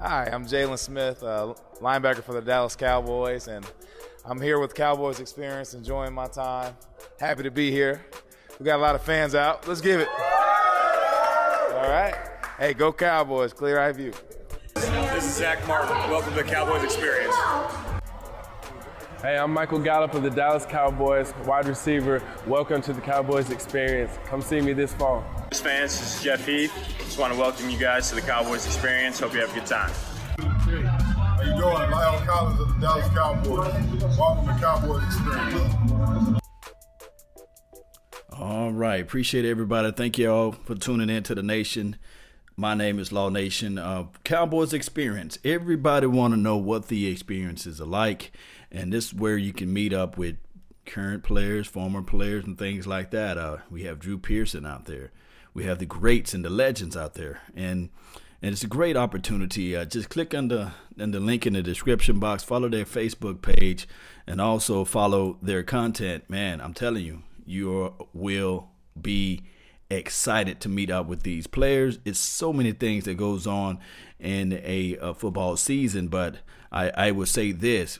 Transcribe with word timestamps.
Hi, 0.00 0.28
I'm 0.30 0.44
Jaylon 0.44 0.78
Smith, 0.78 1.22
uh, 1.22 1.54
linebacker 1.80 2.22
for 2.22 2.34
the 2.34 2.40
Dallas 2.40 2.76
Cowboys, 2.76 3.48
and 3.48 3.64
I'm 4.24 4.40
here 4.40 4.58
with 4.58 4.74
Cowboys 4.74 5.20
Experience, 5.20 5.72
enjoying 5.72 6.12
my 6.12 6.26
time. 6.26 6.76
Happy 7.18 7.42
to 7.44 7.50
be 7.50 7.70
here. 7.70 8.04
We 8.58 8.66
got 8.66 8.76
a 8.76 8.82
lot 8.82 8.94
of 8.94 9.02
fans 9.02 9.34
out. 9.34 9.66
Let's 9.66 9.80
give 9.80 10.00
it. 10.00 10.08
All 10.08 11.88
right. 11.88 12.14
Hey, 12.58 12.74
go 12.74 12.92
Cowboys. 12.92 13.52
Clear 13.52 13.78
eye 13.78 13.92
view. 13.92 14.12
This 14.74 15.24
is 15.24 15.36
Zack 15.36 15.66
Martin. 15.66 15.96
Welcome 16.10 16.34
to 16.34 16.42
the 16.42 16.44
Cowboys 16.44 16.82
Experience. 16.82 17.34
Hey, 19.22 19.38
I'm 19.38 19.52
Michael 19.52 19.78
Gallup 19.78 20.12
of 20.12 20.22
the 20.22 20.30
Dallas 20.30 20.66
Cowboys, 20.66 21.32
wide 21.46 21.66
receiver. 21.66 22.22
Welcome 22.46 22.82
to 22.82 22.92
the 22.92 23.00
Cowboys 23.00 23.50
Experience. 23.50 24.18
Come 24.26 24.42
see 24.42 24.60
me 24.60 24.74
this 24.74 24.92
fall. 24.92 25.24
Fans, 25.52 25.98
this 25.98 26.16
is 26.16 26.22
Jeff 26.22 26.44
Heath. 26.44 26.72
Just 27.14 27.20
want 27.20 27.32
to 27.32 27.38
welcome 27.38 27.70
you 27.70 27.78
guys 27.78 28.08
to 28.08 28.16
the 28.16 28.22
Cowboys 28.22 28.66
Experience. 28.66 29.20
Hope 29.20 29.34
you 29.34 29.40
have 29.40 29.52
a 29.52 29.54
good 29.54 29.66
time. 29.66 29.92
How 30.36 31.42
you 31.42 31.50
doing? 31.50 31.62
Lyle 31.62 32.18
Collins 32.26 32.60
of 32.60 32.68
the 32.74 32.80
Dallas 32.80 33.06
Cowboys. 33.14 34.18
Welcome 34.18 34.46
to 34.48 34.60
Cowboys 34.60 35.04
Experience. 35.04 36.40
All 38.32 38.72
right. 38.72 39.00
Appreciate 39.00 39.44
everybody. 39.44 39.92
Thank 39.92 40.18
you 40.18 40.28
all 40.28 40.50
for 40.50 40.74
tuning 40.74 41.08
in 41.08 41.22
to 41.22 41.36
the 41.36 41.42
nation. 41.44 41.98
My 42.56 42.74
name 42.74 42.98
is 42.98 43.12
Law 43.12 43.28
Nation. 43.28 43.78
Uh, 43.78 44.06
Cowboys 44.24 44.72
Experience. 44.72 45.38
Everybody 45.44 46.08
want 46.08 46.34
to 46.34 46.36
know 46.36 46.56
what 46.56 46.88
the 46.88 47.06
experiences 47.06 47.80
are 47.80 47.86
like 47.86 48.32
and 48.72 48.92
this 48.92 49.06
is 49.06 49.14
where 49.14 49.36
you 49.36 49.52
can 49.52 49.72
meet 49.72 49.92
up 49.92 50.18
with 50.18 50.34
current 50.84 51.22
players, 51.22 51.68
former 51.68 52.02
players, 52.02 52.44
and 52.44 52.58
things 52.58 52.88
like 52.88 53.12
that. 53.12 53.38
Uh, 53.38 53.58
we 53.70 53.84
have 53.84 54.00
Drew 54.00 54.18
Pearson 54.18 54.66
out 54.66 54.86
there. 54.86 55.12
We 55.54 55.64
have 55.64 55.78
the 55.78 55.86
greats 55.86 56.34
and 56.34 56.44
the 56.44 56.50
legends 56.50 56.96
out 56.96 57.14
there, 57.14 57.40
and 57.54 57.90
and 58.42 58.52
it's 58.52 58.64
a 58.64 58.68
great 58.68 58.96
opportunity. 58.96 59.74
Uh, 59.74 59.84
just 59.84 60.10
click 60.10 60.34
on 60.34 60.48
the 60.48 60.72
on 61.00 61.12
the 61.12 61.20
link 61.20 61.46
in 61.46 61.54
the 61.54 61.62
description 61.62 62.18
box, 62.18 62.42
follow 62.42 62.68
their 62.68 62.84
Facebook 62.84 63.40
page, 63.40 63.88
and 64.26 64.40
also 64.40 64.84
follow 64.84 65.38
their 65.40 65.62
content. 65.62 66.28
Man, 66.28 66.60
I'm 66.60 66.74
telling 66.74 67.04
you, 67.04 67.22
you 67.46 67.94
will 68.12 68.68
be 69.00 69.44
excited 69.90 70.60
to 70.60 70.68
meet 70.68 70.90
up 70.90 71.06
with 71.06 71.22
these 71.22 71.46
players. 71.46 71.98
It's 72.04 72.18
so 72.18 72.52
many 72.52 72.72
things 72.72 73.04
that 73.04 73.14
goes 73.14 73.46
on 73.46 73.78
in 74.18 74.52
a, 74.52 74.96
a 75.00 75.14
football 75.14 75.56
season, 75.56 76.08
but 76.08 76.38
I, 76.72 76.90
I 76.90 77.10
would 77.10 77.28
say 77.28 77.52
this 77.52 77.98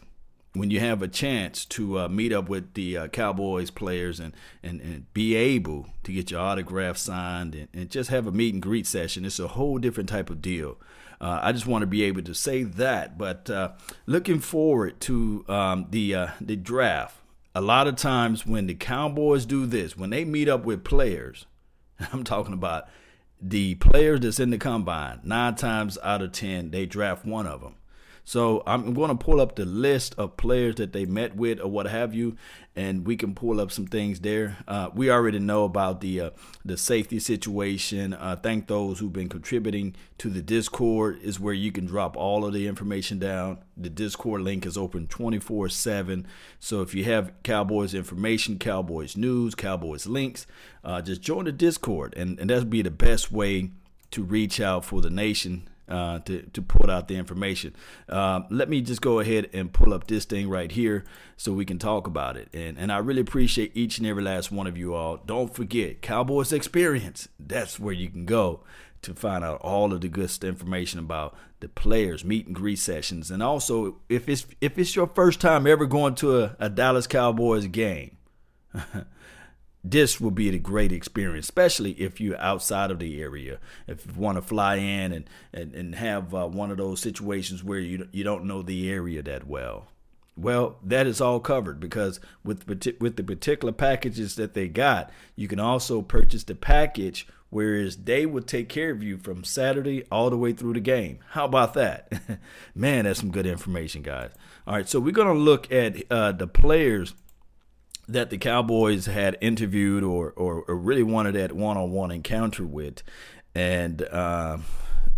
when 0.54 0.70
you 0.70 0.80
have 0.80 1.02
a 1.02 1.08
chance 1.08 1.64
to 1.64 1.98
uh, 1.98 2.08
meet 2.08 2.32
up 2.32 2.48
with 2.48 2.74
the 2.74 2.96
uh, 2.96 3.08
Cowboys 3.08 3.70
players 3.70 4.20
and, 4.20 4.32
and, 4.62 4.80
and 4.80 5.12
be 5.12 5.34
able 5.34 5.86
to 6.04 6.12
get 6.12 6.30
your 6.30 6.40
autograph 6.40 6.96
signed 6.96 7.54
and, 7.54 7.68
and 7.74 7.90
just 7.90 8.08
have 8.10 8.26
a 8.26 8.32
meet 8.32 8.54
and 8.54 8.62
greet 8.62 8.86
session, 8.86 9.24
it's 9.24 9.40
a 9.40 9.48
whole 9.48 9.78
different 9.78 10.08
type 10.08 10.30
of 10.30 10.40
deal. 10.40 10.78
Uh, 11.20 11.40
I 11.42 11.52
just 11.52 11.66
want 11.66 11.82
to 11.82 11.86
be 11.86 12.04
able 12.04 12.22
to 12.22 12.34
say 12.34 12.62
that, 12.62 13.18
but 13.18 13.50
uh, 13.50 13.72
looking 14.06 14.40
forward 14.40 15.00
to 15.02 15.44
um, 15.48 15.86
the 15.90 16.14
uh, 16.14 16.28
the 16.40 16.56
draft. 16.56 17.16
A 17.54 17.60
lot 17.60 17.86
of 17.86 17.96
times 17.96 18.44
when 18.44 18.66
the 18.66 18.74
Cowboys 18.74 19.46
do 19.46 19.64
this, 19.64 19.96
when 19.96 20.10
they 20.10 20.24
meet 20.24 20.48
up 20.48 20.64
with 20.64 20.84
players, 20.84 21.46
I'm 22.12 22.24
talking 22.24 22.52
about 22.52 22.88
the 23.40 23.76
players 23.76 24.20
that's 24.20 24.40
in 24.40 24.50
the 24.50 24.58
combine. 24.58 25.20
Nine 25.24 25.54
times 25.54 25.98
out 26.02 26.22
of 26.22 26.32
ten, 26.32 26.70
they 26.70 26.86
draft 26.86 27.24
one 27.24 27.46
of 27.46 27.60
them. 27.60 27.76
So 28.24 28.62
I'm 28.66 28.94
going 28.94 29.10
to 29.10 29.16
pull 29.16 29.40
up 29.40 29.54
the 29.54 29.66
list 29.66 30.14
of 30.16 30.38
players 30.38 30.76
that 30.76 30.92
they 30.94 31.04
met 31.04 31.36
with 31.36 31.60
or 31.60 31.68
what 31.68 31.86
have 31.86 32.14
you, 32.14 32.36
and 32.74 33.06
we 33.06 33.16
can 33.16 33.34
pull 33.34 33.60
up 33.60 33.70
some 33.70 33.86
things 33.86 34.20
there. 34.20 34.56
Uh, 34.66 34.88
we 34.94 35.10
already 35.10 35.38
know 35.38 35.64
about 35.64 36.00
the 36.00 36.20
uh, 36.20 36.30
the 36.64 36.78
safety 36.78 37.18
situation. 37.18 38.14
Uh, 38.14 38.36
thank 38.42 38.66
those 38.66 38.98
who've 38.98 39.12
been 39.12 39.28
contributing 39.28 39.94
to 40.18 40.30
the 40.30 40.40
Discord 40.40 41.20
is 41.20 41.38
where 41.38 41.52
you 41.52 41.70
can 41.70 41.84
drop 41.84 42.16
all 42.16 42.46
of 42.46 42.54
the 42.54 42.66
information 42.66 43.18
down. 43.18 43.58
The 43.76 43.90
Discord 43.90 44.40
link 44.40 44.64
is 44.64 44.78
open 44.78 45.06
24/7. 45.06 46.24
So 46.58 46.80
if 46.80 46.94
you 46.94 47.04
have 47.04 47.32
Cowboys 47.42 47.92
information, 47.92 48.58
Cowboys 48.58 49.18
news, 49.18 49.54
Cowboys 49.54 50.06
links, 50.06 50.46
uh, 50.82 51.02
just 51.02 51.20
join 51.20 51.44
the 51.44 51.52
Discord, 51.52 52.14
and 52.16 52.40
and 52.40 52.48
that'll 52.48 52.64
be 52.64 52.80
the 52.80 52.90
best 52.90 53.30
way 53.30 53.70
to 54.12 54.22
reach 54.22 54.60
out 54.60 54.84
for 54.84 55.02
the 55.02 55.10
nation 55.10 55.68
uh, 55.88 56.18
to 56.20 56.42
to 56.42 56.62
put 56.62 56.90
out 56.90 57.08
the 57.08 57.16
information. 57.16 57.74
Uh, 58.08 58.42
let 58.50 58.68
me 58.68 58.80
just 58.80 59.00
go 59.00 59.20
ahead 59.20 59.50
and 59.52 59.72
pull 59.72 59.92
up 59.92 60.06
this 60.06 60.24
thing 60.24 60.48
right 60.48 60.70
here 60.72 61.04
so 61.36 61.52
we 61.52 61.64
can 61.64 61.78
talk 61.78 62.06
about 62.06 62.36
it. 62.36 62.48
And 62.52 62.78
and 62.78 62.90
I 62.90 62.98
really 62.98 63.20
appreciate 63.20 63.72
each 63.74 63.98
and 63.98 64.06
every 64.06 64.22
last 64.22 64.50
one 64.50 64.66
of 64.66 64.76
you 64.76 64.94
all. 64.94 65.18
Don't 65.18 65.54
forget 65.54 66.02
Cowboys 66.02 66.52
Experience. 66.52 67.28
That's 67.38 67.78
where 67.78 67.94
you 67.94 68.08
can 68.08 68.24
go 68.24 68.60
to 69.02 69.14
find 69.14 69.44
out 69.44 69.60
all 69.60 69.92
of 69.92 70.00
the 70.00 70.08
good 70.08 70.32
information 70.42 70.98
about 70.98 71.36
the 71.60 71.68
players, 71.68 72.24
meet 72.24 72.46
and 72.46 72.54
greet 72.54 72.78
sessions, 72.78 73.30
and 73.30 73.42
also 73.42 73.98
if 74.08 74.28
it's 74.28 74.46
if 74.60 74.78
it's 74.78 74.96
your 74.96 75.06
first 75.06 75.40
time 75.40 75.66
ever 75.66 75.86
going 75.86 76.14
to 76.16 76.42
a, 76.42 76.56
a 76.58 76.70
Dallas 76.70 77.06
Cowboys 77.06 77.66
game. 77.66 78.16
this 79.84 80.18
will 80.18 80.30
be 80.30 80.48
a 80.48 80.58
great 80.58 80.92
experience, 80.92 81.46
especially 81.46 81.92
if 81.92 82.20
you're 82.20 82.40
outside 82.40 82.90
of 82.90 82.98
the 82.98 83.20
area. 83.20 83.58
If 83.86 84.06
you 84.06 84.12
want 84.16 84.38
to 84.38 84.42
fly 84.42 84.76
in 84.76 85.12
and 85.12 85.28
and, 85.52 85.74
and 85.74 85.94
have 85.94 86.34
uh, 86.34 86.46
one 86.46 86.70
of 86.70 86.78
those 86.78 87.00
situations 87.00 87.62
where 87.62 87.78
you 87.78 88.08
you 88.10 88.24
don't 88.24 88.46
know 88.46 88.62
the 88.62 88.90
area 88.90 89.22
that 89.22 89.46
well. 89.46 89.88
Well, 90.36 90.78
that 90.82 91.06
is 91.06 91.20
all 91.20 91.38
covered 91.38 91.78
because 91.78 92.18
with 92.42 92.66
with 92.66 93.16
the 93.16 93.22
particular 93.22 93.72
packages 93.72 94.36
that 94.36 94.54
they 94.54 94.68
got, 94.68 95.10
you 95.36 95.46
can 95.46 95.60
also 95.60 96.00
purchase 96.00 96.44
the 96.44 96.54
package 96.54 97.26
whereas 97.54 97.98
they 97.98 98.26
will 98.26 98.42
take 98.42 98.68
care 98.68 98.90
of 98.90 99.00
you 99.00 99.16
from 99.16 99.44
Saturday 99.44 100.02
all 100.10 100.28
the 100.28 100.36
way 100.36 100.52
through 100.52 100.72
the 100.72 100.80
game. 100.80 101.20
How 101.30 101.44
about 101.44 101.74
that? 101.74 102.12
Man, 102.74 103.04
that's 103.04 103.20
some 103.20 103.30
good 103.30 103.46
information, 103.46 104.02
guys. 104.02 104.32
All 104.66 104.74
right, 104.74 104.88
so 104.88 104.98
we're 104.98 105.12
going 105.12 105.32
to 105.32 105.40
look 105.40 105.70
at 105.70 106.02
uh, 106.10 106.32
the 106.32 106.48
players 106.48 107.14
that 108.08 108.30
the 108.30 108.38
Cowboys 108.38 109.06
had 109.06 109.36
interviewed 109.40 110.02
or, 110.02 110.32
or, 110.32 110.64
or 110.68 110.76
really 110.76 111.02
wanted 111.02 111.34
that 111.34 111.52
one 111.52 111.76
on 111.76 111.90
one 111.90 112.10
encounter 112.10 112.64
with. 112.64 113.02
And 113.54 114.02
uh, 114.02 114.58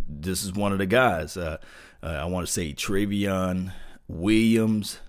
this 0.08 0.44
is 0.44 0.52
one 0.52 0.72
of 0.72 0.78
the 0.78 0.86
guys. 0.86 1.36
Uh, 1.36 1.58
uh, 2.02 2.06
I 2.06 2.24
want 2.26 2.46
to 2.46 2.52
say 2.52 2.72
Trayveon 2.72 3.72
Williams. 4.08 5.00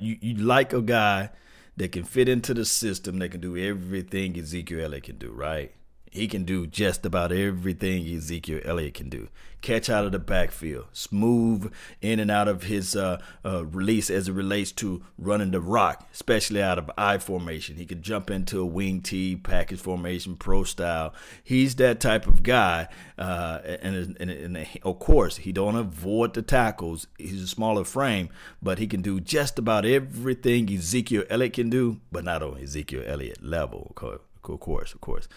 You, 0.00 0.16
you 0.20 0.34
like 0.36 0.72
a 0.72 0.80
guy 0.80 1.30
that 1.76 1.92
can 1.92 2.04
fit 2.04 2.28
into 2.28 2.54
the 2.54 2.64
system, 2.64 3.18
that 3.18 3.30
can 3.30 3.40
do 3.40 3.56
everything 3.56 4.38
Ezekiel 4.38 4.84
Elliott 4.84 5.04
can 5.04 5.18
do, 5.18 5.30
right? 5.30 5.72
He 6.10 6.28
can 6.28 6.44
do 6.44 6.66
just 6.66 7.04
about 7.04 7.32
everything 7.32 8.06
Ezekiel 8.06 8.60
Elliott 8.64 8.94
can 8.94 9.08
do. 9.08 9.28
Catch 9.60 9.90
out 9.90 10.04
of 10.04 10.12
the 10.12 10.20
backfield, 10.20 10.86
smooth 10.92 11.72
in 12.00 12.20
and 12.20 12.30
out 12.30 12.46
of 12.46 12.62
his 12.62 12.94
uh, 12.94 13.20
uh, 13.44 13.66
release 13.66 14.08
as 14.08 14.28
it 14.28 14.32
relates 14.32 14.70
to 14.72 15.02
running 15.18 15.50
the 15.50 15.60
rock, 15.60 16.08
especially 16.14 16.62
out 16.62 16.78
of 16.78 16.88
I 16.96 17.18
formation. 17.18 17.74
He 17.74 17.84
can 17.84 18.00
jump 18.00 18.30
into 18.30 18.60
a 18.60 18.64
wing 18.64 19.00
T 19.00 19.34
package 19.34 19.80
formation, 19.80 20.36
pro 20.36 20.62
style. 20.62 21.12
He's 21.42 21.74
that 21.76 21.98
type 21.98 22.28
of 22.28 22.44
guy, 22.44 22.86
uh, 23.18 23.58
and, 23.64 24.16
and, 24.20 24.30
and, 24.30 24.66
of 24.84 25.00
course 25.00 25.38
he 25.38 25.50
don't 25.50 25.74
avoid 25.74 26.34
the 26.34 26.42
tackles. 26.42 27.08
He's 27.18 27.42
a 27.42 27.48
smaller 27.48 27.82
frame, 27.84 28.28
but 28.62 28.78
he 28.78 28.86
can 28.86 29.02
do 29.02 29.18
just 29.18 29.58
about 29.58 29.84
everything 29.84 30.72
Ezekiel 30.72 31.24
Elliott 31.28 31.54
can 31.54 31.68
do, 31.68 32.00
but 32.12 32.22
not 32.22 32.44
on 32.44 32.58
Ezekiel 32.58 33.02
Elliott 33.04 33.42
level. 33.42 33.92
Of 33.96 34.60
course, 34.60 34.94
of 34.94 35.00
course. 35.00 35.28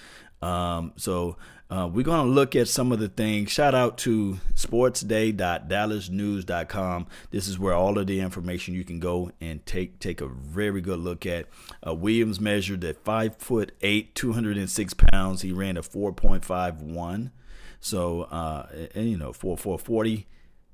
Um, 0.42 0.94
so 0.96 1.38
uh, 1.70 1.88
we're 1.92 2.04
going 2.04 2.26
to 2.26 2.32
look 2.32 2.56
at 2.56 2.68
some 2.68 2.92
of 2.92 3.00
the 3.00 3.08
things. 3.08 3.50
Shout 3.50 3.74
out 3.74 3.98
to 4.00 4.40
sportsday.dallasnews.com. 4.56 7.08
This 7.30 7.48
is 7.48 7.58
where 7.58 7.74
all 7.74 7.98
of 7.98 8.08
the 8.08 8.20
information 8.20 8.74
you 8.74 8.84
can 8.84 9.00
go 9.00 9.32
and 9.40 9.66
take 9.66 10.00
take 10.00 10.20
a 10.20 10.28
very 10.28 10.82
good 10.82 11.00
look 11.00 11.26
at. 11.26 11.48
Uh, 11.86 11.94
Williams 11.94 12.42
measured 12.42 12.84
at 12.84 13.02
five 13.06 13.38
foot 13.38 13.72
eight, 13.82 14.14
206 14.16 14.94
pounds. 14.96 15.44
He 15.44 15.54
ran 15.54 15.78
a 15.78 15.82
4.51. 15.82 17.32
So, 17.80 18.24
uh, 18.24 18.68
and, 18.94 19.10
you 19.10 19.18
know, 19.18 19.32
for 19.34 19.58
440 19.58 20.28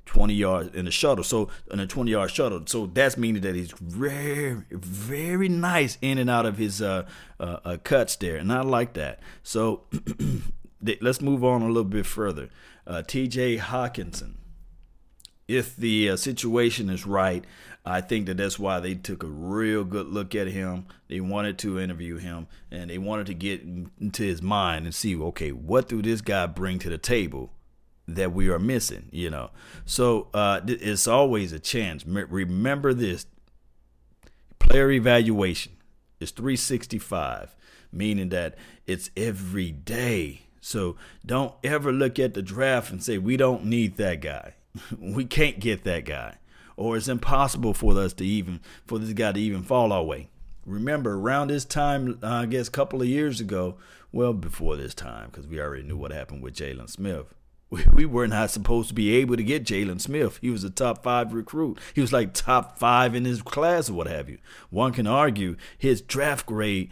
20 0.07 0.33
yards 0.33 0.75
in 0.75 0.85
the 0.85 0.91
shuttle. 0.91 1.23
So 1.23 1.49
in 1.71 1.79
a 1.79 1.85
20 1.85 2.09
yard 2.09 2.31
shuttle. 2.31 2.63
So 2.65 2.87
that's 2.87 3.17
meaning 3.17 3.43
that 3.43 3.55
he's 3.55 3.71
very, 3.71 4.63
very 4.71 5.49
nice 5.49 5.97
in 6.01 6.17
and 6.17 6.29
out 6.29 6.45
of 6.45 6.57
his 6.57 6.81
uh, 6.81 7.05
uh, 7.39 7.59
uh 7.63 7.77
cuts 7.83 8.15
there. 8.15 8.37
And 8.37 8.51
I 8.51 8.61
like 8.61 8.93
that. 8.93 9.19
So 9.43 9.83
let's 11.01 11.21
move 11.21 11.43
on 11.43 11.61
a 11.61 11.67
little 11.67 11.83
bit 11.83 12.05
further. 12.05 12.49
Uh, 12.87 13.03
TJ 13.05 13.59
Hockenson. 13.59 14.35
If 15.47 15.77
the 15.77 16.09
uh, 16.09 16.15
situation 16.17 16.89
is 16.89 17.05
right, 17.05 17.45
I 17.85 18.01
think 18.01 18.25
that 18.25 18.35
that's 18.35 18.59
why 18.59 18.81
they 18.81 18.95
took 18.95 19.23
a 19.23 19.27
real 19.27 19.85
good 19.85 20.07
look 20.07 20.35
at 20.35 20.47
him. 20.47 20.87
They 21.07 21.21
wanted 21.21 21.57
to 21.59 21.79
interview 21.79 22.17
him 22.17 22.47
and 22.69 22.89
they 22.89 22.97
wanted 22.97 23.27
to 23.27 23.33
get 23.33 23.61
into 23.61 24.23
his 24.23 24.41
mind 24.41 24.85
and 24.85 24.93
see, 24.93 25.15
okay, 25.15 25.51
what 25.51 25.87
do 25.87 26.01
this 26.01 26.19
guy 26.19 26.47
bring 26.47 26.79
to 26.79 26.89
the 26.89 26.97
table? 26.97 27.53
That 28.07 28.31
we 28.31 28.49
are 28.49 28.59
missing, 28.59 29.09
you 29.11 29.29
know. 29.29 29.49
So 29.85 30.29
uh, 30.33 30.61
it's 30.65 31.07
always 31.07 31.51
a 31.51 31.59
chance. 31.59 32.05
Remember 32.05 32.93
this 32.93 33.25
player 34.59 34.91
evaluation 34.91 35.73
is 36.19 36.31
365, 36.31 37.55
meaning 37.91 38.29
that 38.29 38.55
it's 38.85 39.09
every 39.17 39.71
day. 39.71 40.41
So 40.61 40.95
don't 41.25 41.53
ever 41.63 41.91
look 41.91 42.19
at 42.19 42.33
the 42.33 42.41
draft 42.41 42.91
and 42.91 43.03
say, 43.03 43.17
we 43.17 43.37
don't 43.37 43.65
need 43.65 43.97
that 43.97 44.21
guy. 44.21 44.53
we 44.99 45.25
can't 45.25 45.59
get 45.59 45.83
that 45.83 46.05
guy, 46.05 46.35
or 46.75 46.97
it's 46.97 47.07
impossible 47.07 47.73
for 47.73 47.97
us 47.97 48.13
to 48.13 48.25
even 48.25 48.61
for 48.85 48.99
this 48.99 49.13
guy 49.13 49.31
to 49.31 49.39
even 49.39 49.63
fall 49.63 49.91
our 49.91 50.03
way. 50.03 50.29
Remember, 50.65 51.13
around 51.15 51.47
this 51.47 51.63
time, 51.63 52.19
uh, 52.21 52.27
I 52.27 52.45
guess 52.45 52.67
a 52.67 52.71
couple 52.71 53.01
of 53.01 53.07
years 53.07 53.39
ago, 53.39 53.77
well 54.11 54.33
before 54.33 54.75
this 54.75 54.93
time, 54.93 55.29
because 55.31 55.47
we 55.47 55.61
already 55.61 55.83
knew 55.83 55.95
what 55.95 56.11
happened 56.11 56.43
with 56.43 56.55
Jaylon 56.55 56.89
Smith. 56.89 57.33
We, 57.69 57.83
we 57.93 58.05
were 58.05 58.27
not 58.27 58.49
supposed 58.49 58.87
to 58.89 58.93
be 58.93 59.15
able 59.15 59.35
to 59.35 59.43
get 59.43 59.65
Jaylon 59.65 59.99
Smith. 59.99 60.39
He 60.41 60.49
was 60.49 60.63
a 60.63 60.69
top 60.69 61.03
five 61.03 61.33
recruit. 61.33 61.79
He 61.93 61.99
was 61.99 62.13
like 62.13 62.33
top 62.33 62.79
five 62.79 63.13
in 63.13 63.25
his 63.25 63.41
class 63.41 63.89
or 63.89 63.93
what 63.93 64.07
have 64.07 64.29
you. 64.29 64.37
One 64.69 64.93
can 64.93 65.05
argue 65.05 65.57
his 65.77 66.01
draft 66.01 66.45
grade 66.45 66.89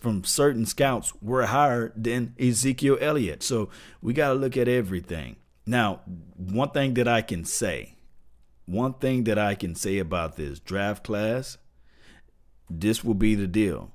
from 0.00 0.24
certain 0.24 0.66
scouts 0.66 1.12
were 1.22 1.46
higher 1.46 1.92
than 1.96 2.34
Ezekiel 2.38 2.98
Elliott. 3.00 3.42
So 3.42 3.70
we 4.02 4.12
got 4.12 4.28
to 4.28 4.34
look 4.34 4.56
at 4.58 4.68
everything. 4.68 5.36
Now, 5.66 6.00
one 6.36 6.70
thing 6.70 6.94
that 6.94 7.08
I 7.08 7.22
can 7.22 7.46
say, 7.46 7.94
one 8.66 8.94
thing 8.94 9.24
that 9.24 9.38
I 9.38 9.54
can 9.54 9.74
say 9.74 9.98
about 9.98 10.36
this 10.36 10.60
draft 10.60 11.04
class, 11.04 11.56
this 12.68 13.02
will 13.02 13.14
be 13.14 13.34
the 13.34 13.46
deal. 13.46 13.92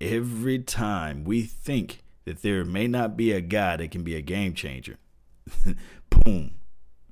Every 0.00 0.58
time 0.58 1.24
we 1.24 1.42
think 1.42 2.02
that 2.24 2.42
there 2.42 2.64
may 2.64 2.88
not 2.88 3.16
be 3.16 3.32
a 3.32 3.40
guy 3.40 3.76
that 3.76 3.90
can 3.90 4.02
be 4.02 4.16
a 4.16 4.22
game 4.22 4.54
changer, 4.54 4.96
boom, 6.10 6.52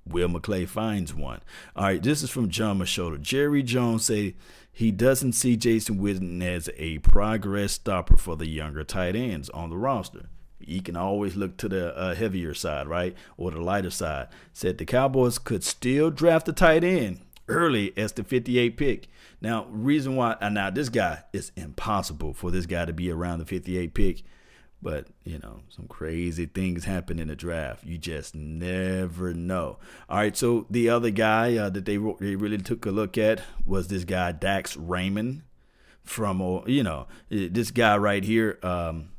Will 0.07 0.29
McClay 0.29 0.69
finds 0.69 1.15
one. 1.15 1.41
All 1.77 1.85
right, 1.85 2.03
this 2.03 2.23
is 2.23 2.31
from 2.31 2.49
Jon 2.51 2.79
Machota. 2.79 3.21
Jerry 3.21 3.63
Jones 3.63 4.05
say 4.05 4.35
he 4.73 4.91
doesn't 4.91 5.33
see 5.33 5.57
Jason 5.57 5.99
Witten 5.99 6.43
as 6.43 6.71
a 6.77 6.99
progress 6.99 7.73
stopper 7.73 8.17
for 8.17 8.37
the 8.37 8.47
younger 8.47 8.85
tight 8.85 9.17
ends 9.17 9.51
on 9.51 9.71
the 9.71 9.77
roster 9.77 10.29
you 10.61 10.83
can 10.83 10.97
always 10.97 11.37
look 11.37 11.57
to 11.59 11.69
the 11.69 11.97
uh, 11.97 12.15
heavier 12.15 12.55
side, 12.55 12.87
right, 12.87 13.17
or 13.37 13.51
the 13.51 13.61
lighter 13.61 13.91
side. 13.91 14.29
Said 14.53 14.79
the 14.79 14.85
Cowboys 14.85 15.39
could 15.39 15.65
still 15.65 16.11
draft 16.11 16.49
a 16.49 16.53
tight 16.53 16.85
end 16.85 17.21
early 17.49 17.93
as 17.97 18.13
the 18.13 18.23
58 18.23 18.77
pick. 18.77 19.09
Now, 19.41 19.67
reason 19.71 20.17
why, 20.17 20.37
and 20.41 20.55
now 20.55 20.71
this 20.71 20.89
guy 20.89 21.25
is 21.33 21.51
impossible 21.57 22.35
for 22.35 22.51
this 22.51 22.67
guy 22.67 22.85
to 22.85 22.93
be 22.93 23.11
around 23.11 23.39
the 23.41 23.47
58 23.47 23.95
pick, 23.95 24.23
but 24.83 25.07
you 25.25 25.39
know, 25.39 25.61
some 25.69 25.87
crazy 25.87 26.47
things 26.47 26.85
happen 26.85 27.19
in 27.19 27.29
the 27.29 27.37
draft. 27.37 27.85
You 27.85 27.99
just 27.99 28.35
never 28.35 29.35
know. 29.35 29.79
All 30.09 30.19
right, 30.19 30.37
so 30.37 30.67
the 30.71 30.89
other 30.89 31.11
guy 31.11 31.57
uh, 31.57 31.71
that 31.71 31.85
they 31.85 31.97
they 31.97 32.37
really 32.37 32.59
took 32.59 32.87
a 32.87 32.91
look 32.91 33.19
at 33.19 33.43
was 33.65 33.89
this 33.89 34.05
guy 34.05 34.33
Dax 34.33 34.77
Raymond 34.77 35.43
from, 36.03 36.63
you 36.67 36.83
know, 36.83 37.07
this 37.29 37.71
guy 37.71 37.97
right 37.97 38.25
here. 38.25 38.59
Um, 38.63 39.11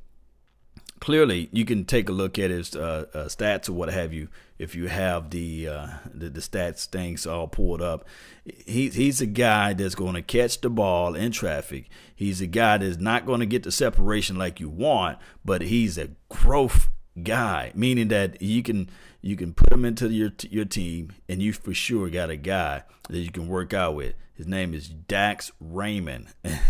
clearly 1.01 1.49
you 1.51 1.65
can 1.65 1.83
take 1.83 2.07
a 2.07 2.13
look 2.13 2.39
at 2.39 2.51
his 2.51 2.73
uh, 2.75 3.05
uh, 3.13 3.25
stats 3.25 3.67
or 3.67 3.73
what 3.73 3.89
have 3.89 4.13
you 4.13 4.29
if 4.57 4.75
you 4.75 4.87
have 4.87 5.31
the, 5.31 5.67
uh, 5.67 5.87
the, 6.13 6.29
the 6.29 6.39
stats 6.39 6.85
things 6.85 7.27
all 7.27 7.47
pulled 7.47 7.81
up. 7.81 8.07
He, 8.45 8.89
he's 8.89 9.19
a 9.19 9.25
guy 9.25 9.73
that's 9.73 9.95
going 9.95 10.13
to 10.13 10.21
catch 10.21 10.61
the 10.61 10.69
ball 10.69 11.15
in 11.15 11.31
traffic. 11.31 11.89
He's 12.15 12.39
a 12.39 12.47
guy 12.47 12.77
that's 12.77 12.99
not 12.99 13.25
going 13.25 13.39
to 13.39 13.45
get 13.47 13.63
the 13.63 13.71
separation 13.71 14.37
like 14.37 14.59
you 14.59 14.69
want, 14.69 15.17
but 15.43 15.63
he's 15.63 15.97
a 15.97 16.11
growth 16.29 16.89
guy, 17.21 17.71
meaning 17.75 18.07
that 18.09 18.41
you 18.41 18.63
can 18.63 18.89
you 19.21 19.35
can 19.35 19.53
put 19.53 19.73
him 19.73 19.85
into 19.85 20.09
your 20.09 20.31
your 20.49 20.65
team, 20.65 21.13
and 21.27 21.41
you 21.41 21.53
for 21.53 21.73
sure 21.73 22.09
got 22.09 22.29
a 22.29 22.37
guy 22.37 22.83
that 23.09 23.19
you 23.19 23.31
can 23.31 23.47
work 23.47 23.73
out 23.73 23.95
with. 23.95 24.13
His 24.33 24.47
name 24.47 24.73
is 24.73 24.87
Dax 24.87 25.51
Raymond, 25.59 26.27
and 26.43 26.63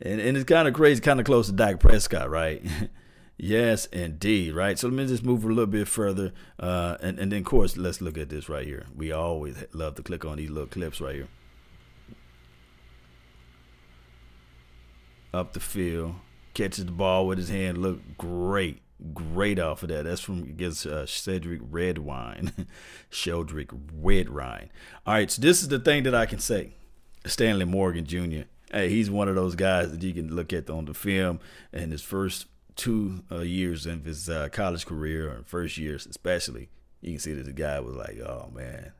and 0.00 0.36
it's 0.36 0.44
kind 0.44 0.68
of 0.68 0.74
crazy, 0.74 1.00
kind 1.00 1.20
of 1.20 1.26
close 1.26 1.46
to 1.46 1.52
Dak 1.52 1.80
Prescott, 1.80 2.30
right? 2.30 2.62
Yes, 3.38 3.86
indeed. 3.86 4.52
Right. 4.54 4.76
So 4.76 4.88
let 4.88 4.96
me 4.96 5.06
just 5.06 5.24
move 5.24 5.44
a 5.44 5.48
little 5.48 5.66
bit 5.66 5.86
further, 5.86 6.32
uh, 6.58 6.96
and 7.00 7.20
and 7.20 7.30
then 7.30 7.38
of 7.38 7.44
course 7.44 7.76
let's 7.76 8.00
look 8.00 8.18
at 8.18 8.28
this 8.28 8.48
right 8.48 8.66
here. 8.66 8.86
We 8.94 9.12
always 9.12 9.64
love 9.72 9.94
to 9.94 10.02
click 10.02 10.24
on 10.24 10.38
these 10.38 10.50
little 10.50 10.66
clips 10.66 11.00
right 11.00 11.14
here. 11.14 11.28
Up 15.32 15.52
the 15.52 15.60
field, 15.60 16.16
catches 16.52 16.86
the 16.86 16.90
ball 16.90 17.28
with 17.28 17.38
his 17.38 17.48
hand, 17.48 17.78
look 17.78 18.00
great, 18.16 18.82
great 19.14 19.60
off 19.60 19.84
of 19.84 19.90
that. 19.90 20.04
That's 20.04 20.20
from 20.20 20.42
against 20.42 20.84
uh, 20.84 21.06
Cedric 21.06 21.60
Redwine, 21.62 22.66
Sheldrick 23.10 23.70
Redwine. 23.94 24.70
All 25.06 25.14
right, 25.14 25.30
so 25.30 25.40
this 25.40 25.62
is 25.62 25.68
the 25.68 25.78
thing 25.78 26.02
that 26.04 26.14
I 26.14 26.26
can 26.26 26.40
say. 26.40 26.72
Stanley 27.24 27.66
Morgan 27.66 28.04
Jr. 28.04 28.48
Hey, 28.72 28.88
he's 28.88 29.10
one 29.10 29.28
of 29.28 29.36
those 29.36 29.54
guys 29.54 29.92
that 29.92 30.02
you 30.02 30.12
can 30.12 30.34
look 30.34 30.52
at 30.52 30.68
on 30.68 30.86
the 30.86 30.94
film 30.94 31.38
and 31.72 31.92
his 31.92 32.02
first 32.02 32.46
two 32.78 33.24
uh, 33.30 33.40
years 33.40 33.84
of 33.84 34.06
his 34.06 34.30
uh, 34.30 34.48
college 34.50 34.86
career, 34.86 35.28
or 35.28 35.42
first 35.44 35.76
years 35.76 36.06
especially, 36.06 36.70
you 37.02 37.12
can 37.12 37.18
see 37.18 37.34
that 37.34 37.44
the 37.44 37.52
guy 37.52 37.78
was 37.80 37.94
like, 37.94 38.18
oh 38.20 38.50
man. 38.54 38.92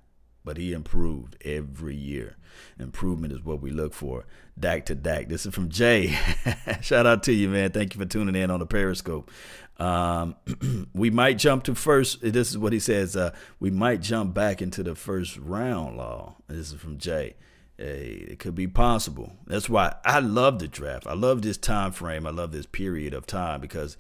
But 0.44 0.56
he 0.56 0.72
improved 0.72 1.36
every 1.44 1.94
year. 1.94 2.36
Improvement 2.78 3.34
is 3.34 3.44
what 3.44 3.60
we 3.60 3.70
look 3.70 3.92
for. 3.92 4.25
Dak 4.58 4.86
to 4.86 4.94
Dak. 4.94 5.28
This 5.28 5.44
is 5.44 5.54
from 5.54 5.69
Jay. 5.69 6.19
Shout 6.80 7.06
out 7.06 7.22
to 7.25 7.32
you, 7.32 7.50
man. 7.50 7.70
Thank 7.70 7.94
you 7.94 8.00
for 8.00 8.06
tuning 8.06 8.34
in 8.34 8.50
on 8.50 8.60
the 8.60 8.66
Periscope. 8.66 9.30
Um, 9.76 10.36
we 10.94 11.10
might 11.10 11.36
jump 11.38 11.64
to 11.64 11.74
first. 11.74 12.20
This 12.22 12.50
is 12.50 12.56
what 12.56 12.72
he 12.72 12.81
says. 12.81 13.14
Uh, 13.14 13.34
we 13.60 13.70
might 13.70 14.00
jump 14.00 14.32
back 14.32 14.62
into 14.62 14.82
the 14.82 14.94
first 14.94 15.36
round, 15.36 15.98
law. 15.98 16.36
This 16.46 16.72
is 16.72 16.81
from 16.81 16.96
Jay. 16.98 17.34
It 17.78 18.40
could 18.40 18.56
be 18.56 18.66
possible. 18.66 19.32
That's 19.46 19.69
why 19.69 19.94
I 20.04 20.19
love 20.19 20.58
the 20.58 20.66
draft. 20.66 21.06
I 21.06 21.14
love 21.14 21.42
this 21.42 21.56
time 21.56 21.92
frame. 21.92 22.26
I 22.26 22.30
love 22.30 22.50
this 22.50 22.66
period 22.66 23.14
of 23.14 23.25
time 23.25 23.60
because 23.60 23.96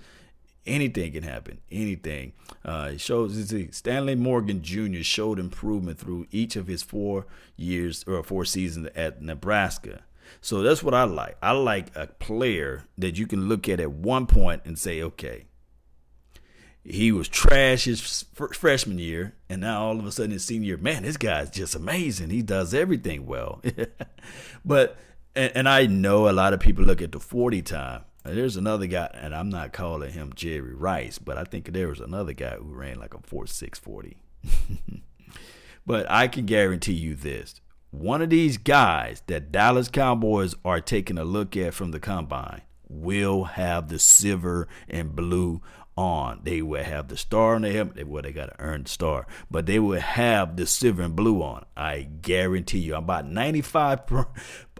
anything 0.66 1.12
can 1.12 1.22
happen. 1.22 1.58
Anything. 1.70 2.32
Uh, 2.64 2.90
it 2.94 3.00
shows 3.00 3.54
Stanley 3.70 4.14
Morgan 4.14 4.62
Jr. 4.62 5.02
showed 5.02 5.38
improvement 5.38 5.98
through 5.98 6.26
each 6.30 6.56
of 6.56 6.66
his 6.66 6.82
four 6.82 7.26
years 7.56 8.04
or 8.06 8.22
four 8.22 8.44
seasons 8.44 8.88
at 8.96 9.22
Nebraska. 9.22 10.02
So 10.40 10.62
that's 10.62 10.82
what 10.82 10.94
I 10.94 11.04
like. 11.04 11.36
I 11.42 11.52
like 11.52 11.94
a 11.96 12.06
player 12.06 12.84
that 12.98 13.18
you 13.18 13.26
can 13.26 13.48
look 13.48 13.68
at 13.68 13.80
at 13.80 13.90
one 13.90 14.26
point 14.26 14.62
and 14.64 14.78
say, 14.78 15.02
okay, 15.02 15.46
he 16.90 17.12
was 17.12 17.28
trash 17.28 17.84
his 17.84 18.24
freshman 18.52 18.98
year, 18.98 19.34
and 19.48 19.60
now 19.60 19.82
all 19.82 19.98
of 19.98 20.06
a 20.06 20.12
sudden 20.12 20.30
his 20.30 20.44
senior 20.44 20.68
year, 20.68 20.76
man, 20.78 21.02
this 21.02 21.18
guy's 21.18 21.50
just 21.50 21.74
amazing. 21.74 22.30
He 22.30 22.40
does 22.40 22.72
everything 22.72 23.26
well. 23.26 23.62
but 24.64 24.96
and, 25.36 25.52
and, 25.54 25.68
I 25.68 25.86
know 25.86 26.28
a 26.28 26.32
lot 26.32 26.54
of 26.54 26.60
people 26.60 26.84
look 26.84 27.02
at 27.02 27.12
the 27.12 27.20
forty 27.20 27.60
time. 27.60 28.04
There's 28.24 28.56
another 28.56 28.86
guy, 28.86 29.10
and 29.12 29.34
I'm 29.34 29.50
not 29.50 29.72
calling 29.72 30.12
him 30.12 30.32
Jerry 30.34 30.74
Rice, 30.74 31.18
but 31.18 31.36
I 31.36 31.44
think 31.44 31.72
there 31.72 31.88
was 31.88 32.00
another 32.00 32.32
guy 32.32 32.56
who 32.56 32.64
ran 32.64 32.98
like 32.98 33.14
a 33.14 33.20
four 33.22 33.46
six 33.46 33.78
forty. 33.78 34.16
but 35.86 36.10
I 36.10 36.26
can 36.26 36.46
guarantee 36.46 36.94
you 36.94 37.14
this: 37.14 37.60
one 37.90 38.22
of 38.22 38.30
these 38.30 38.56
guys 38.56 39.22
that 39.26 39.52
Dallas 39.52 39.88
Cowboys 39.88 40.54
are 40.64 40.80
taking 40.80 41.18
a 41.18 41.24
look 41.24 41.54
at 41.54 41.74
from 41.74 41.90
the 41.90 42.00
combine 42.00 42.62
will 42.88 43.44
have 43.44 43.88
the 43.88 43.98
silver 43.98 44.66
and 44.88 45.14
blue 45.14 45.60
on. 45.98 46.40
They 46.44 46.62
will 46.62 46.84
have 46.84 47.08
the 47.08 47.16
star 47.16 47.56
on 47.56 47.62
their 47.62 47.72
helmet. 47.72 47.96
They, 47.96 48.04
Well, 48.04 48.22
they 48.22 48.32
got 48.32 48.46
to 48.46 48.60
earn 48.60 48.84
the 48.84 48.88
star, 48.88 49.26
but 49.50 49.66
they 49.66 49.80
will 49.80 50.00
have 50.00 50.56
the 50.56 50.66
silver 50.66 51.02
and 51.02 51.16
blue 51.16 51.42
on. 51.42 51.66
I 51.76 52.02
guarantee 52.02 52.78
you. 52.78 52.94
I'm 52.94 53.02
about 53.02 53.26
95. 53.26 54.02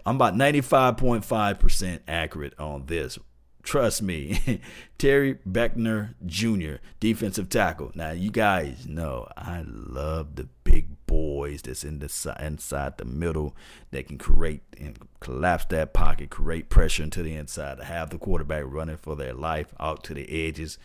I'm 0.05 0.15
about 0.15 0.35
95.5 0.35 1.59
percent 1.59 2.01
accurate 2.07 2.57
on 2.57 2.85
this. 2.85 3.19
Trust 3.61 4.01
me, 4.01 4.61
Terry 4.97 5.35
Beckner 5.47 6.15
Jr., 6.25 6.81
defensive 7.01 7.49
tackle. 7.49 7.91
Now, 7.93 8.11
you 8.11 8.31
guys 8.31 8.87
know 8.87 9.27
I 9.35 9.63
love 9.67 10.35
the 10.35 10.47
big 10.63 11.05
boys 11.05 11.63
that's 11.63 11.83
in 11.83 11.99
the 11.99 12.35
inside 12.39 12.97
the 12.97 13.05
middle 13.05 13.55
that 13.91 14.07
can 14.07 14.17
create 14.17 14.61
and 14.79 14.97
collapse 15.19 15.65
that 15.65 15.93
pocket, 15.93 16.29
create 16.29 16.69
pressure 16.69 17.03
into 17.03 17.21
the 17.21 17.35
inside, 17.35 17.77
to 17.77 17.83
have 17.83 18.09
the 18.09 18.17
quarterback 18.17 18.63
running 18.65 18.97
for 18.97 19.15
their 19.17 19.33
life 19.33 19.73
out 19.79 20.03
to 20.05 20.13
the 20.13 20.47
edges 20.47 20.77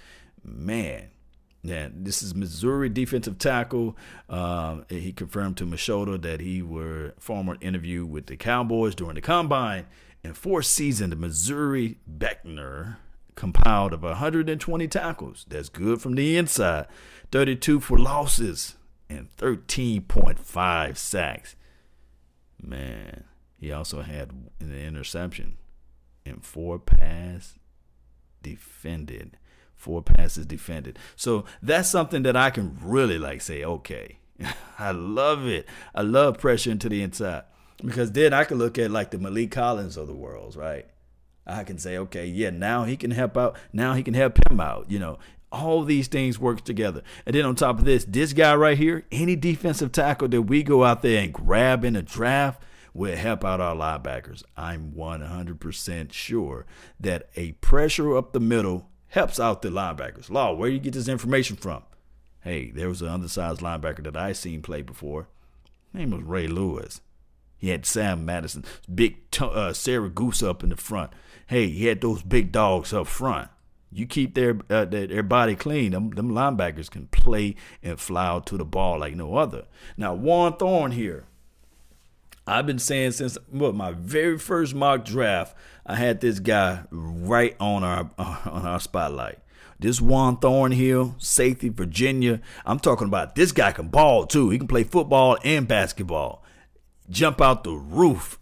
man. 0.44 1.08
Yeah, 1.62 1.88
this 1.94 2.22
is 2.22 2.34
Missouri 2.34 2.90
defensive 2.90 3.38
tackle. 3.38 3.96
Um, 4.28 4.84
he 4.90 5.12
confirmed 5.12 5.56
to 5.56 5.66
Machota 5.66 6.20
that 6.20 6.40
he 6.40 6.60
were 6.60 7.14
former 7.18 7.56
interview 7.60 8.04
with 8.04 8.26
the 8.26 8.36
Cowboys 8.36 8.94
during 8.94 9.14
the 9.14 9.22
combine. 9.22 9.86
In 10.22 10.34
four 10.34 10.60
seasons, 10.60 11.10
the 11.10 11.16
Missouri 11.16 11.98
Beckner 12.10 12.96
compiled 13.34 13.94
of 13.94 14.02
120 14.02 14.88
tackles. 14.88 15.46
That's 15.48 15.70
good 15.70 16.02
from 16.02 16.14
the 16.14 16.36
inside. 16.36 16.86
32 17.32 17.80
for 17.80 17.98
losses 17.98 18.76
and 19.08 19.34
13.5 19.36 20.96
sacks. 20.96 21.56
Man, 22.62 23.24
he 23.58 23.72
also 23.72 24.02
had 24.02 24.30
an 24.60 24.74
interception 24.74 25.56
and 26.26 26.44
four 26.44 26.78
pass 26.78 27.54
defended 28.42 29.36
four 29.84 30.02
passes 30.02 30.46
defended. 30.46 30.98
So 31.14 31.44
that's 31.62 31.90
something 31.90 32.22
that 32.22 32.36
I 32.36 32.48
can 32.50 32.78
really 32.82 33.18
like 33.18 33.42
say, 33.42 33.62
okay, 33.62 34.18
I 34.78 34.90
love 34.90 35.46
it. 35.46 35.68
I 35.94 36.00
love 36.00 36.38
pressure 36.38 36.70
into 36.70 36.88
the 36.88 37.02
inside 37.02 37.44
because 37.84 38.12
then 38.12 38.32
I 38.32 38.44
can 38.44 38.58
look 38.58 38.78
at 38.78 38.90
like 38.90 39.10
the 39.10 39.18
Malik 39.18 39.50
Collins 39.50 39.98
of 39.98 40.06
the 40.06 40.14
world, 40.14 40.56
right? 40.56 40.86
I 41.46 41.62
can 41.64 41.76
say, 41.76 41.98
okay, 41.98 42.24
yeah, 42.26 42.48
now 42.48 42.84
he 42.84 42.96
can 42.96 43.10
help 43.10 43.36
out. 43.36 43.56
Now 43.72 43.92
he 43.92 44.02
can 44.02 44.14
help 44.14 44.38
him 44.50 44.58
out. 44.58 44.90
You 44.90 44.98
know, 44.98 45.18
All 45.52 45.84
these 45.84 46.08
things 46.08 46.38
work 46.38 46.62
together. 46.64 47.02
And 47.26 47.36
then 47.36 47.44
on 47.44 47.54
top 47.54 47.78
of 47.78 47.84
this, 47.84 48.04
this 48.06 48.32
guy 48.32 48.54
right 48.54 48.78
here, 48.78 49.04
any 49.12 49.36
defensive 49.36 49.92
tackle 49.92 50.28
that 50.28 50.42
we 50.42 50.62
go 50.62 50.82
out 50.82 51.02
there 51.02 51.22
and 51.22 51.32
grab 51.32 51.84
in 51.84 51.94
a 51.94 52.02
draft 52.02 52.62
will 52.94 53.16
help 53.16 53.44
out 53.44 53.60
our 53.60 53.74
linebackers. 53.76 54.42
I'm 54.56 54.92
100% 54.92 56.12
sure 56.12 56.64
that 56.98 57.28
a 57.36 57.52
pressure 57.52 58.16
up 58.16 58.32
the 58.32 58.40
middle 58.40 58.88
helps 59.14 59.38
out 59.38 59.62
the 59.62 59.68
linebackers. 59.68 60.28
Law, 60.28 60.52
where 60.52 60.68
do 60.68 60.74
you 60.74 60.80
get 60.80 60.92
this 60.92 61.06
information 61.06 61.56
from? 61.56 61.84
Hey, 62.40 62.72
there 62.72 62.88
was 62.88 63.00
an 63.00 63.08
undersized 63.08 63.60
linebacker 63.60 64.02
that 64.02 64.16
I 64.16 64.32
seen 64.32 64.60
play 64.60 64.82
before. 64.82 65.28
His 65.92 66.00
name 66.00 66.10
was 66.10 66.22
Ray 66.24 66.48
Lewis. 66.48 67.00
He 67.56 67.68
had 67.68 67.86
Sam 67.86 68.24
Madison, 68.24 68.64
big 68.92 69.30
t- 69.30 69.44
uh, 69.44 69.70
Siragusa 69.72 70.48
up 70.48 70.64
in 70.64 70.70
the 70.70 70.76
front. 70.76 71.12
Hey, 71.46 71.68
he 71.68 71.86
had 71.86 72.00
those 72.00 72.24
big 72.24 72.50
dogs 72.50 72.92
up 72.92 73.06
front. 73.06 73.50
You 73.92 74.06
keep 74.06 74.34
their 74.34 74.58
uh, 74.68 74.84
their, 74.84 75.06
their, 75.06 75.22
body 75.22 75.54
clean. 75.54 75.92
Them, 75.92 76.10
them 76.10 76.30
linebackers 76.30 76.90
can 76.90 77.06
play 77.06 77.54
and 77.84 78.00
fly 78.00 78.26
out 78.26 78.46
to 78.46 78.56
the 78.56 78.64
ball 78.64 78.98
like 78.98 79.14
no 79.14 79.36
other. 79.36 79.66
Now, 79.96 80.14
Juan 80.14 80.56
Thornhill. 80.56 81.20
I've 82.46 82.66
been 82.66 82.78
saying 82.78 83.12
since 83.12 83.38
what 83.50 83.74
my 83.74 83.92
very 83.92 84.38
first 84.38 84.74
mock 84.74 85.04
draft, 85.04 85.56
I 85.86 85.96
had 85.96 86.20
this 86.20 86.40
guy 86.40 86.82
right 86.90 87.56
on 87.58 87.84
our 87.84 88.10
on 88.18 88.66
our 88.66 88.80
spotlight. 88.80 89.38
This 89.78 90.00
Juan 90.00 90.36
Thornhill, 90.36 91.16
safety, 91.18 91.68
Virginia. 91.68 92.40
I'm 92.64 92.78
talking 92.78 93.08
about 93.08 93.34
this 93.34 93.52
guy 93.52 93.72
can 93.72 93.88
ball 93.88 94.26
too. 94.26 94.50
He 94.50 94.58
can 94.58 94.68
play 94.68 94.84
football 94.84 95.38
and 95.44 95.66
basketball. 95.66 96.44
Jump 97.10 97.40
out 97.40 97.64
the 97.64 97.72
roof. 97.72 98.38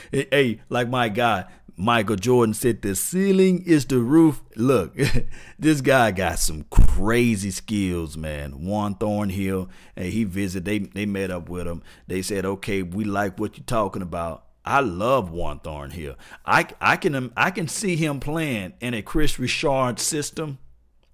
hey, 0.12 0.60
like 0.68 0.88
my 0.88 1.08
guy, 1.08 1.46
Michael 1.76 2.16
Jordan 2.16 2.54
said 2.54 2.82
the 2.82 2.94
ceiling 2.94 3.62
is 3.66 3.84
the 3.86 3.98
roof. 3.98 4.42
Look, 4.54 4.96
this 5.58 5.80
guy 5.80 6.12
got 6.12 6.38
some 6.38 6.64
crazy 6.70 7.50
skills, 7.50 8.16
man. 8.16 8.64
Juan 8.64 8.94
Thornhill, 8.94 9.68
and 9.96 10.06
he 10.06 10.24
visited. 10.24 10.64
They 10.64 10.78
they 10.78 11.06
met 11.06 11.30
up 11.30 11.48
with 11.48 11.66
him. 11.66 11.82
They 12.06 12.22
said, 12.22 12.44
"Okay, 12.44 12.82
we 12.82 13.04
like 13.04 13.38
what 13.38 13.56
you're 13.56 13.64
talking 13.64 14.02
about." 14.02 14.44
I 14.64 14.80
love 14.80 15.30
Juan 15.30 15.58
Thornhill. 15.60 16.14
I 16.46 16.66
I 16.80 16.96
can 16.96 17.14
um, 17.14 17.32
I 17.36 17.50
can 17.50 17.68
see 17.68 17.96
him 17.96 18.20
playing 18.20 18.74
in 18.80 18.94
a 18.94 19.02
Kris 19.02 19.38
Richard 19.38 19.98
system. 19.98 20.58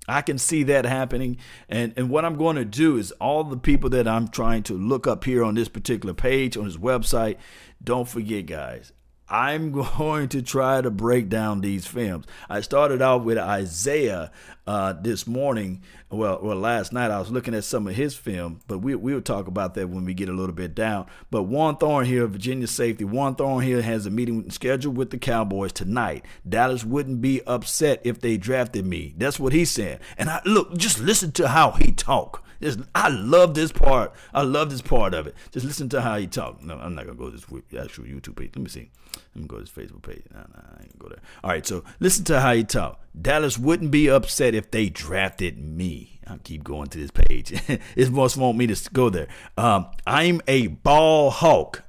I 0.06 0.22
can 0.22 0.38
see 0.38 0.62
that 0.64 0.84
happening. 0.84 1.38
And 1.68 1.94
and 1.96 2.10
what 2.10 2.24
I'm 2.24 2.36
going 2.36 2.56
to 2.56 2.64
do 2.64 2.96
is 2.96 3.12
all 3.12 3.44
the 3.44 3.56
people 3.56 3.90
that 3.90 4.06
I'm 4.06 4.28
trying 4.28 4.62
to 4.64 4.74
look 4.74 5.06
up 5.06 5.24
here 5.24 5.42
on 5.42 5.54
this 5.54 5.68
particular 5.68 6.14
page 6.14 6.56
on 6.56 6.64
his 6.64 6.76
website, 6.76 7.36
don't 7.82 8.08
forget 8.08 8.46
guys, 8.46 8.92
I'm 9.30 9.70
going 9.99 10.28
to 10.30 10.42
try 10.42 10.80
to 10.80 10.90
break 10.90 11.28
down 11.28 11.60
these 11.60 11.87
films. 11.87 12.26
I 12.49 12.60
started 12.60 13.00
out 13.00 13.25
with 13.25 13.38
Isaiah 13.38 14.32
uh, 14.66 14.92
this 14.92 15.26
morning. 15.26 15.82
Well, 16.10 16.40
well, 16.42 16.56
last 16.56 16.92
night 16.92 17.12
I 17.12 17.20
was 17.20 17.30
looking 17.30 17.54
at 17.54 17.62
some 17.62 17.87
of 17.87 17.94
his 17.94 18.16
film, 18.16 18.60
but 18.66 18.78
we 18.78 18.96
we'll 18.96 19.22
talk 19.22 19.46
about 19.46 19.75
that 19.75 19.88
when 19.88 20.04
we 20.04 20.12
get 20.12 20.28
a 20.28 20.32
little 20.32 20.54
bit 20.54 20.75
down. 20.75 21.06
But 21.30 21.44
Juan 21.44 21.76
Thornhill, 21.76 22.26
Virginia 22.26 22.66
safety. 22.66 23.04
Juan 23.04 23.37
Thornhill 23.37 23.82
has 23.82 24.06
a 24.06 24.10
meeting 24.10 24.50
scheduled 24.50 24.96
with 24.96 25.10
the 25.10 25.18
Cowboys 25.18 25.72
tonight. 25.72 26.25
Dallas 26.49 26.84
wouldn't 26.84 27.20
be 27.20 27.42
upset 27.46 28.00
if 28.02 28.20
they 28.20 28.37
drafted 28.37 28.84
me. 28.84 29.14
That's 29.16 29.38
what 29.38 29.52
he 29.52 29.64
said. 29.64 30.00
And 30.18 30.28
I 30.28 30.40
look, 30.44 30.76
just 30.76 30.99
listen 30.99 31.30
to 31.32 31.49
how 31.49 31.72
he 31.72 31.92
talk. 31.92 32.44
Just, 32.60 32.80
I 32.94 33.08
love 33.08 33.54
this 33.54 33.72
part. 33.72 34.12
I 34.34 34.42
love 34.42 34.70
this 34.70 34.82
part 34.82 35.14
of 35.14 35.26
it. 35.26 35.34
Just 35.50 35.66
listen 35.66 35.88
to 35.90 36.00
how 36.00 36.18
he 36.18 36.26
talk. 36.26 36.62
No, 36.62 36.76
I'm 36.76 36.94
not 36.94 37.06
gonna 37.06 37.16
go 37.16 37.30
to 37.30 37.36
this 37.36 37.46
actual 37.78 38.04
YouTube 38.04 38.36
page. 38.36 38.50
Let 38.54 38.62
me 38.62 38.68
see. 38.68 38.90
Let 39.34 39.42
me 39.42 39.48
go 39.48 39.56
to 39.56 39.60
his 39.62 39.70
Facebook 39.70 40.02
page. 40.02 40.22
Nah, 40.32 40.40
nah, 40.40 40.78
I 40.78 40.82
ain't 40.82 40.98
go 40.98 41.08
there. 41.08 41.20
All 41.42 41.50
right, 41.50 41.66
so 41.66 41.84
listen 42.00 42.24
to 42.26 42.40
how 42.40 42.54
he 42.54 42.64
talk. 42.64 43.00
Dallas 43.20 43.58
wouldn't 43.58 43.90
be 43.90 44.08
upset 44.08 44.54
if 44.54 44.70
they 44.70 44.88
drafted 44.88 45.58
me. 45.58 46.20
I'll 46.26 46.38
keep 46.38 46.62
going 46.62 46.88
to 46.88 46.98
this 46.98 47.10
page. 47.10 47.52
it 47.96 48.10
must 48.10 48.36
want 48.36 48.56
me 48.56 48.66
to 48.68 48.90
go 48.92 49.10
there. 49.10 49.28
Um, 49.56 49.86
I'm 50.06 50.40
a 50.46 50.68
ball 50.68 51.30
hawk. 51.30 51.84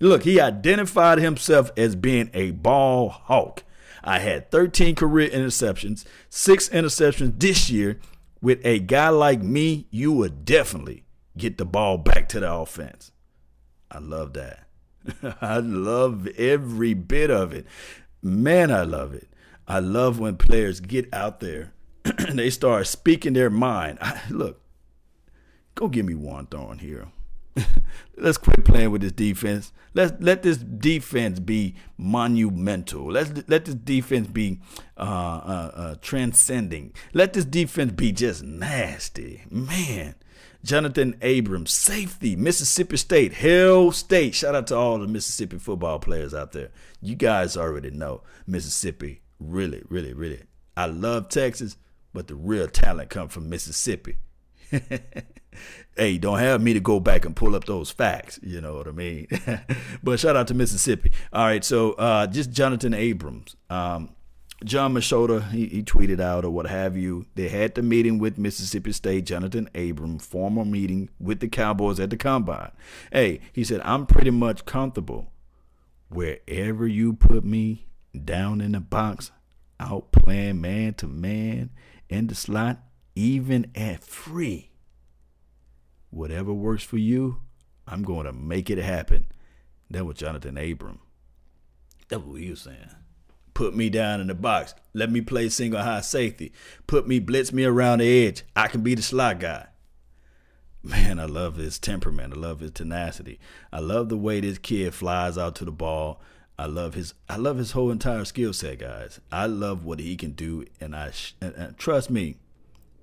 Look, 0.00 0.24
he 0.24 0.40
identified 0.40 1.18
himself 1.18 1.70
as 1.76 1.96
being 1.96 2.30
a 2.34 2.50
ball 2.50 3.08
hawk. 3.08 3.62
I 4.04 4.18
had 4.20 4.50
13 4.50 4.94
career 4.94 5.28
interceptions, 5.30 6.04
six 6.28 6.68
interceptions 6.68 7.40
this 7.40 7.70
year, 7.70 7.98
with 8.40 8.64
a 8.64 8.78
guy 8.78 9.08
like 9.08 9.42
me, 9.42 9.86
you 9.90 10.12
would 10.12 10.44
definitely 10.44 11.04
get 11.36 11.58
the 11.58 11.64
ball 11.64 11.98
back 11.98 12.28
to 12.30 12.40
the 12.40 12.52
offense. 12.52 13.12
I 13.90 13.98
love 13.98 14.32
that. 14.34 14.66
I 15.40 15.58
love 15.58 16.26
every 16.36 16.94
bit 16.94 17.30
of 17.30 17.52
it. 17.52 17.66
Man, 18.22 18.70
I 18.70 18.82
love 18.82 19.14
it. 19.14 19.28
I 19.68 19.78
love 19.80 20.18
when 20.18 20.36
players 20.36 20.80
get 20.80 21.12
out 21.12 21.40
there 21.40 21.72
and 22.04 22.38
they 22.38 22.50
start 22.50 22.86
speaking 22.86 23.32
their 23.32 23.50
mind. 23.50 23.98
I, 24.00 24.20
look, 24.30 24.60
go 25.74 25.88
give 25.88 26.06
me 26.06 26.14
Juan 26.14 26.46
Thornhill. 26.46 27.12
Let's 28.16 28.38
quit 28.38 28.64
playing 28.64 28.90
with 28.90 29.02
this 29.02 29.12
defense. 29.12 29.72
Let's 29.94 30.12
let 30.20 30.42
this 30.42 30.58
defense 30.58 31.38
be 31.38 31.74
monumental. 31.96 33.12
Let's 33.12 33.30
let 33.48 33.64
this 33.64 33.74
defense 33.74 34.28
be 34.28 34.60
uh, 34.96 35.00
uh, 35.00 35.70
uh, 35.74 35.94
transcending. 36.00 36.94
Let 37.12 37.32
this 37.32 37.44
defense 37.44 37.92
be 37.92 38.12
just 38.12 38.42
nasty, 38.42 39.42
man. 39.50 40.14
Johnathan 40.64 41.16
Abrams, 41.22 41.70
safety, 41.70 42.34
Mississippi 42.36 42.96
State, 42.96 43.34
Hell 43.34 43.92
State. 43.92 44.34
Shout 44.34 44.54
out 44.54 44.66
to 44.68 44.76
all 44.76 44.98
the 44.98 45.06
Mississippi 45.06 45.58
football 45.58 45.98
players 45.98 46.34
out 46.34 46.52
there. 46.52 46.70
You 47.00 47.14
guys 47.14 47.56
already 47.56 47.90
know 47.90 48.22
Mississippi. 48.46 49.22
Really, 49.38 49.82
really, 49.88 50.12
really. 50.12 50.42
I 50.76 50.86
love 50.86 51.28
Texas, 51.28 51.76
but 52.12 52.26
the 52.26 52.34
real 52.34 52.66
talent 52.66 53.10
come 53.10 53.28
from 53.28 53.48
Mississippi. 53.48 54.16
hey, 55.96 56.18
don't 56.18 56.38
have 56.38 56.62
me 56.62 56.72
to 56.74 56.80
go 56.80 57.00
back 57.00 57.24
and 57.24 57.34
pull 57.34 57.54
up 57.54 57.64
those 57.64 57.90
facts. 57.90 58.38
You 58.42 58.60
know 58.60 58.74
what 58.74 58.88
I 58.88 58.92
mean? 58.92 59.28
but 60.02 60.20
shout 60.20 60.36
out 60.36 60.48
to 60.48 60.54
Mississippi. 60.54 61.12
All 61.32 61.44
right, 61.44 61.64
so 61.64 61.92
uh, 61.92 62.26
just 62.26 62.50
Johnathan 62.50 62.96
Abrams. 62.96 63.56
Um, 63.70 64.10
Jon 64.64 64.94
Machota, 64.94 65.50
he, 65.50 65.66
he 65.66 65.82
tweeted 65.82 66.20
out 66.20 66.44
or 66.44 66.50
what 66.50 66.66
have 66.66 66.96
you. 66.96 67.26
They 67.34 67.48
had 67.48 67.74
the 67.74 67.82
meeting 67.82 68.18
with 68.18 68.38
Mississippi 68.38 68.92
State, 68.92 69.26
Johnathan 69.26 69.68
Abrams, 69.74 70.24
formal 70.24 70.64
meeting 70.64 71.10
with 71.20 71.40
the 71.40 71.48
Cowboys 71.48 72.00
at 72.00 72.10
the 72.10 72.16
combine. 72.16 72.72
Hey, 73.12 73.40
he 73.52 73.64
said, 73.64 73.82
I'm 73.84 74.06
pretty 74.06 74.30
much 74.30 74.64
comfortable 74.64 75.30
wherever 76.08 76.86
you 76.86 77.12
put 77.12 77.44
me 77.44 77.86
down 78.24 78.60
in 78.60 78.72
the 78.72 78.80
box, 78.80 79.30
out 79.78 80.10
playing 80.10 80.60
man 80.60 80.94
to 80.94 81.06
man 81.06 81.70
in 82.08 82.28
the 82.28 82.34
slot, 82.34 82.78
even 83.14 83.70
at 83.74 84.02
free. 84.02 84.70
Whatever 86.16 86.54
works 86.54 86.82
for 86.82 86.96
you, 86.96 87.42
I'm 87.86 88.02
going 88.02 88.24
to 88.24 88.32
make 88.32 88.70
it 88.70 88.78
happen. 88.78 89.26
That 89.90 90.06
was 90.06 90.16
Johnathan 90.16 90.72
Abram. 90.72 91.00
That's 92.08 92.22
what 92.22 92.40
he 92.40 92.48
was 92.48 92.62
saying. 92.62 92.88
Put 93.52 93.76
me 93.76 93.90
down 93.90 94.22
in 94.22 94.28
the 94.28 94.34
box. 94.34 94.74
Let 94.94 95.10
me 95.12 95.20
play 95.20 95.50
single 95.50 95.82
high 95.82 96.00
safety. 96.00 96.54
Put 96.86 97.06
me, 97.06 97.18
blitz 97.18 97.52
me 97.52 97.66
around 97.66 97.98
the 97.98 98.26
edge. 98.26 98.44
I 98.56 98.68
can 98.68 98.80
be 98.80 98.94
the 98.94 99.02
slot 99.02 99.40
guy. 99.40 99.66
Man, 100.82 101.20
I 101.20 101.26
love 101.26 101.56
his 101.56 101.78
temperament. 101.78 102.32
I 102.32 102.36
love 102.38 102.60
his 102.60 102.70
tenacity. 102.70 103.38
I 103.70 103.80
love 103.80 104.08
the 104.08 104.16
way 104.16 104.40
this 104.40 104.56
kid 104.56 104.94
flies 104.94 105.36
out 105.36 105.54
to 105.56 105.66
the 105.66 105.70
ball. 105.70 106.22
I 106.58 106.64
love 106.64 106.94
his 106.94 107.12
I 107.28 107.36
love 107.36 107.58
his 107.58 107.72
whole 107.72 107.90
entire 107.90 108.24
skill 108.24 108.54
set, 108.54 108.78
guys. 108.78 109.20
I 109.30 109.44
love 109.44 109.84
what 109.84 110.00
he 110.00 110.16
can 110.16 110.30
do, 110.30 110.64
and 110.80 110.96
I 110.96 111.12
and, 111.42 111.54
and 111.56 111.76
trust 111.76 112.08
me, 112.08 112.36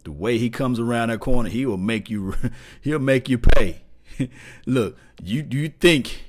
the 0.04 0.12
way 0.12 0.38
he 0.38 0.50
comes 0.50 0.80
around 0.80 1.10
that 1.10 1.20
corner, 1.20 1.50
he 1.50 1.66
will 1.66 1.78
make 1.78 2.10
you 2.10 2.36
he'll 2.82 3.00
make 3.00 3.30
you 3.30 3.38
pay. 3.38 3.82
Look, 4.66 4.98
you 5.22 5.46
you 5.50 5.70
think 5.70 6.26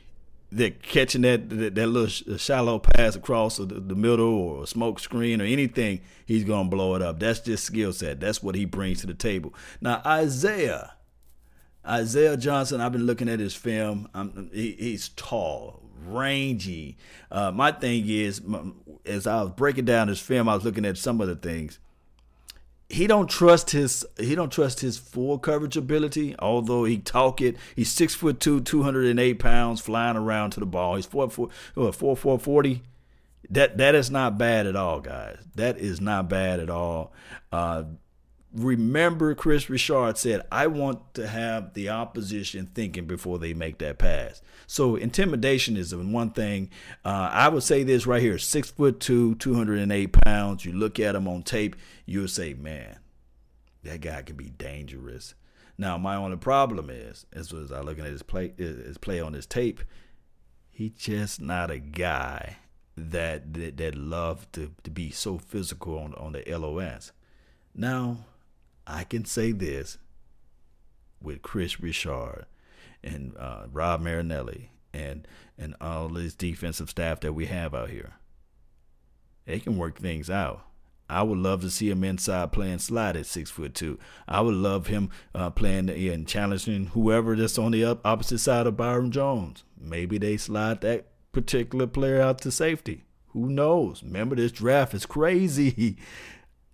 that 0.53 0.83
catching 0.83 1.23
that, 1.23 1.51
that 1.51 1.75
that, 1.75 1.87
little 1.87 2.37
shallow 2.37 2.79
pass 2.79 3.17
across 3.17 3.57
the, 3.57 3.67
the 3.67 3.95
middle 3.95 4.27
or 4.27 4.65
a 4.65 4.67
smoke 4.67 5.01
screen 5.01 5.41
or 5.41 5.45
anything, 5.45 6.01
he's 6.27 6.45
gonna 6.45 6.69
blow 6.69 6.95
it 6.95 7.03
up. 7.03 7.19
That's 7.19 7.41
just 7.41 7.65
skill 7.65 7.93
set. 7.93 8.21
That's 8.21 8.43
what 8.43 8.55
he 8.55 8.65
brings 8.65 9.01
to 9.01 9.07
the 9.07 9.15
table. 9.15 9.55
Now 9.81 10.01
Isaiah, 10.07 10.95
Isaiah 11.87 12.37
Johnson, 12.37 12.81
I've 12.81 12.93
been 12.93 13.07
looking 13.07 13.29
at 13.29 13.41
his 13.41 13.55
film. 13.55 14.09
He, 14.53 14.73
he's 14.73 15.09
tall, 15.11 15.83
rangy. 16.07 16.97
Uh, 17.31 17.51
my 17.51 17.73
thing 17.73 18.05
is, 18.07 18.41
as 19.05 19.27
I 19.27 19.43
was 19.43 19.51
breaking 19.51 19.85
down 19.85 20.09
his 20.09 20.21
film, 20.21 20.49
I 20.49 20.55
was 20.55 20.65
looking 20.65 20.85
at 20.85 20.97
some 20.97 21.21
of 21.21 21.27
the 21.27 21.37
things 21.37 21.81
he 22.95 23.09
don't 23.09 23.29
trust 23.29 23.71
his 23.71 24.07
he 24.19 24.37
don't 24.37 24.53
trust 24.53 24.79
his 24.79 24.97
full 24.99 25.37
coverage 25.39 25.77
ability. 25.77 26.37
Although 26.39 26.85
he 26.85 26.99
talk 26.99 27.41
it, 27.41 27.57
he's 27.75 27.91
six 27.91 28.15
foot 28.15 28.39
two, 28.39 28.61
two 28.61 28.85
hundred 28.85 29.07
and 29.07 29.19
eight 29.19 29.41
pounds, 29.41 29.81
flying 29.81 30.17
around 30.17 30.51
to 30.51 30.61
the 30.61 30.67
ball. 30.67 30.95
He's 30.95 31.05
four 31.05 31.29
four 31.29 31.51
four 31.75 32.17
four 32.17 32.39
forty. 32.39 32.83
That 33.51 33.79
that 33.79 33.97
is 33.97 34.13
not 34.13 34.39
bad 34.39 34.67
at 34.69 34.77
all, 34.77 35.01
guys. 35.01 35.39
That 35.57 35.77
is 35.77 36.01
not 36.01 36.29
bad 36.29 36.61
at 36.61 36.71
all. 36.71 37.13
Uh, 37.51 37.85
remember 38.55 39.35
Kris 39.35 39.69
Richard 39.69 40.17
said, 40.17 40.43
I 40.51 40.69
want 40.69 41.15
to 41.15 41.27
have 41.27 41.75
the 41.75 41.89
opposition 41.91 42.71
thinking 42.75 43.07
before 43.07 43.39
they 43.39 43.53
make 43.53 43.79
that 43.79 43.99
pass. 43.99 44.41
So 44.67 44.97
intimidation 44.97 45.77
is 45.77 45.95
one 45.95 46.31
thing. 46.31 46.71
Uh, 47.05 47.29
I 47.33 47.49
would 47.49 47.63
say 47.63 47.83
this 47.83 48.07
right 48.07 48.23
here: 48.23 48.39
six 48.39 48.71
foot 48.71 49.01
two, 49.01 49.35
two 49.37 49.55
hundred 49.55 49.81
and 49.81 49.93
eight 49.93 50.13
pounds. 50.13 50.65
You 50.65 50.73
look 50.73 51.01
at 51.01 51.15
him 51.15 51.29
on 51.29 51.43
tape, 51.43 51.77
you'll 52.07 52.29
say, 52.29 52.55
man, 52.55 52.99
that 53.83 54.01
guy 54.01 54.23
can 54.23 54.37
be 54.37 54.51
dangerous. 54.51 55.35
Now, 55.77 55.99
my 55.99 56.15
only 56.15 56.37
problem 56.37 56.89
is, 56.89 57.27
as 57.33 57.53
as 57.53 57.73
I 57.73 57.81
looking 57.81 58.05
at 58.05 58.13
his 58.13 58.23
play, 58.23 58.55
his 58.57 58.97
play 58.99 59.21
on 59.21 59.33
his 59.33 59.47
tape, 59.47 59.81
he 60.71 60.91
just 60.91 61.41
not 61.41 61.71
a 61.71 61.79
guy 61.79 62.59
that 62.97 63.53
that, 63.55 63.77
that 63.79 63.95
love 63.97 64.51
to, 64.53 64.71
to 64.85 64.91
be 64.91 65.11
so 65.11 65.39
physical 65.39 65.99
on 65.99 66.15
on 66.15 66.33
the 66.33 66.45
LOS. 66.47 67.13
Now, 67.75 68.19
I 68.87 69.05
can 69.05 69.25
say 69.25 69.53
this 69.53 69.99
with 71.21 71.43
Kris 71.43 71.81
Richard 71.81 72.47
and 73.03 73.37
uh, 73.39 73.65
Rod 73.73 74.03
Marinelli 74.03 74.71
and 74.93 75.27
and 75.59 75.75
all 75.81 76.09
this 76.09 76.35
defensive 76.35 76.91
staff 76.91 77.21
that 77.21 77.33
we 77.33 77.47
have 77.47 77.75
out 77.75 77.91
here. 77.91 78.15
They 79.47 79.61
can 79.61 79.77
work 79.77 79.99
things 79.99 80.29
out. 80.29 80.67
I 81.09 81.23
would 81.23 81.39
love 81.39 81.61
to 81.61 81.71
see 81.71 81.91
him 81.91 82.03
inside 82.03 82.53
playing 82.53 82.79
slide 82.79 83.17
at 83.17 83.27
six 83.27 83.51
foot 83.51 83.75
two. 83.75 83.99
I 84.27 84.41
would 84.41 84.55
love 84.55 84.87
him 84.87 85.11
uh, 85.35 85.51
playing 85.51 85.91
and 85.91 86.27
challenging 86.27 86.87
whoever 86.87 87.37
that's 87.37 87.59
on 87.59 87.73
the 87.73 87.99
opposite 88.05 88.39
side 88.39 88.67
of 88.67 88.77
Byron 88.77 89.11
Jones. 89.11 89.65
Maybe 89.79 90.19
they 90.19 90.39
slide 90.39 90.81
that 90.81 91.07
particular 91.33 91.87
player 91.87 92.21
out 92.21 92.41
to 92.41 92.51
safety. 92.51 93.05
Who 93.29 93.49
knows? 93.49 94.03
Remember, 94.03 94.37
this 94.37 94.53
draft 94.53 94.95
is 94.95 95.07
crazy. 95.07 95.97